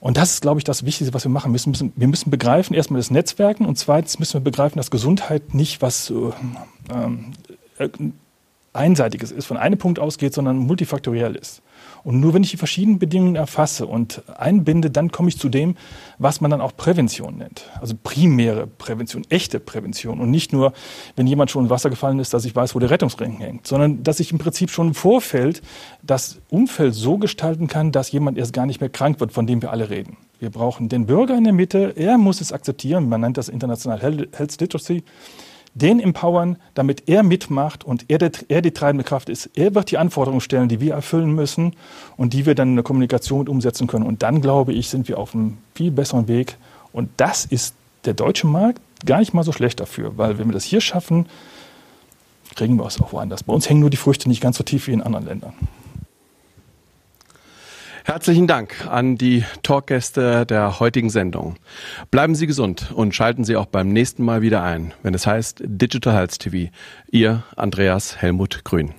Und 0.00 0.16
das 0.16 0.32
ist, 0.32 0.40
glaube 0.40 0.58
ich, 0.58 0.64
das 0.64 0.84
Wichtigste, 0.84 1.12
was 1.12 1.24
wir 1.24 1.30
machen 1.30 1.52
müssen. 1.52 1.92
Wir 1.94 2.08
müssen 2.08 2.30
begreifen, 2.30 2.74
erstmal 2.74 3.00
das 3.00 3.10
Netzwerken 3.10 3.66
und 3.66 3.76
zweitens 3.76 4.18
müssen 4.18 4.34
wir 4.34 4.40
begreifen, 4.40 4.78
dass 4.78 4.90
Gesundheit 4.90 5.54
nicht 5.54 5.82
was 5.82 6.10
äh, 6.10 7.84
äh, 7.84 7.88
Einseitiges 8.72 9.30
ist, 9.30 9.46
von 9.46 9.58
einem 9.58 9.78
Punkt 9.78 9.98
ausgeht, 9.98 10.32
sondern 10.32 10.56
multifaktoriell 10.56 11.34
ist. 11.34 11.60
Und 12.02 12.20
nur 12.20 12.34
wenn 12.34 12.42
ich 12.42 12.50
die 12.50 12.56
verschiedenen 12.56 12.98
Bedingungen 12.98 13.36
erfasse 13.36 13.86
und 13.86 14.22
einbinde, 14.36 14.90
dann 14.90 15.10
komme 15.10 15.28
ich 15.28 15.38
zu 15.38 15.48
dem, 15.48 15.76
was 16.18 16.40
man 16.40 16.50
dann 16.50 16.60
auch 16.60 16.76
Prävention 16.76 17.36
nennt. 17.36 17.64
Also 17.80 17.94
primäre 18.02 18.66
Prävention, 18.66 19.24
echte 19.28 19.60
Prävention. 19.60 20.20
Und 20.20 20.30
nicht 20.30 20.52
nur, 20.52 20.72
wenn 21.16 21.26
jemand 21.26 21.50
schon 21.50 21.64
ins 21.64 21.70
Wasser 21.70 21.90
gefallen 21.90 22.18
ist, 22.18 22.32
dass 22.32 22.44
ich 22.44 22.56
weiß, 22.56 22.74
wo 22.74 22.78
der 22.78 22.90
Rettungsring 22.90 23.38
hängt, 23.38 23.66
sondern 23.66 24.02
dass 24.02 24.20
ich 24.20 24.32
im 24.32 24.38
Prinzip 24.38 24.70
schon 24.70 24.88
im 24.88 24.94
Vorfeld 24.94 25.62
das 26.02 26.40
Umfeld 26.48 26.94
so 26.94 27.18
gestalten 27.18 27.66
kann, 27.66 27.92
dass 27.92 28.12
jemand 28.12 28.38
erst 28.38 28.52
gar 28.52 28.66
nicht 28.66 28.80
mehr 28.80 28.90
krank 28.90 29.20
wird, 29.20 29.32
von 29.32 29.46
dem 29.46 29.62
wir 29.62 29.70
alle 29.70 29.90
reden. 29.90 30.16
Wir 30.38 30.50
brauchen 30.50 30.88
den 30.88 31.06
Bürger 31.06 31.36
in 31.36 31.44
der 31.44 31.52
Mitte, 31.52 31.92
er 31.96 32.16
muss 32.16 32.40
es 32.40 32.52
akzeptieren, 32.52 33.08
man 33.10 33.20
nennt 33.20 33.36
das 33.36 33.50
international 33.50 34.00
Health 34.00 34.60
Literacy 34.60 35.04
den 35.74 36.00
empowern, 36.00 36.56
damit 36.74 37.08
er 37.08 37.22
mitmacht 37.22 37.84
und 37.84 38.04
er, 38.08 38.18
der, 38.18 38.32
er 38.48 38.62
die 38.62 38.72
treibende 38.72 39.04
Kraft 39.04 39.28
ist. 39.28 39.50
Er 39.54 39.74
wird 39.74 39.90
die 39.90 39.98
Anforderungen 39.98 40.40
stellen, 40.40 40.68
die 40.68 40.80
wir 40.80 40.94
erfüllen 40.94 41.32
müssen 41.32 41.74
und 42.16 42.32
die 42.32 42.46
wir 42.46 42.54
dann 42.54 42.70
in 42.70 42.76
der 42.76 42.82
Kommunikation 42.82 43.48
umsetzen 43.48 43.86
können. 43.86 44.06
Und 44.06 44.22
dann, 44.22 44.40
glaube 44.40 44.72
ich, 44.72 44.88
sind 44.88 45.08
wir 45.08 45.18
auf 45.18 45.34
einem 45.34 45.58
viel 45.74 45.90
besseren 45.90 46.28
Weg. 46.28 46.56
Und 46.92 47.08
das 47.16 47.44
ist 47.44 47.74
der 48.04 48.14
deutsche 48.14 48.46
Markt 48.46 48.80
gar 49.06 49.18
nicht 49.18 49.32
mal 49.32 49.44
so 49.44 49.52
schlecht 49.52 49.80
dafür, 49.80 50.16
weil 50.18 50.38
wenn 50.38 50.48
wir 50.48 50.52
das 50.52 50.64
hier 50.64 50.80
schaffen, 50.80 51.26
kriegen 52.56 52.76
wir 52.76 52.86
es 52.86 53.00
auch 53.00 53.12
woanders. 53.12 53.44
Bei 53.44 53.52
uns 53.52 53.68
hängen 53.68 53.80
nur 53.80 53.90
die 53.90 53.96
Früchte 53.96 54.28
nicht 54.28 54.40
ganz 54.40 54.56
so 54.56 54.64
tief 54.64 54.88
wie 54.88 54.92
in 54.92 55.02
anderen 55.02 55.24
Ländern. 55.24 55.52
Herzlichen 58.10 58.48
Dank 58.48 58.88
an 58.88 59.14
die 59.14 59.44
Talkgäste 59.62 60.44
der 60.44 60.80
heutigen 60.80 61.10
Sendung. 61.10 61.54
Bleiben 62.10 62.34
Sie 62.34 62.48
gesund 62.48 62.90
und 62.92 63.14
schalten 63.14 63.44
Sie 63.44 63.54
auch 63.54 63.66
beim 63.66 63.92
nächsten 63.92 64.24
Mal 64.24 64.42
wieder 64.42 64.64
ein, 64.64 64.92
wenn 65.04 65.14
es 65.14 65.28
heißt 65.28 65.62
Digital 65.64 66.14
Health 66.14 66.40
TV. 66.40 66.72
Ihr 67.12 67.44
Andreas 67.54 68.20
Helmut 68.20 68.64
Grün. 68.64 68.94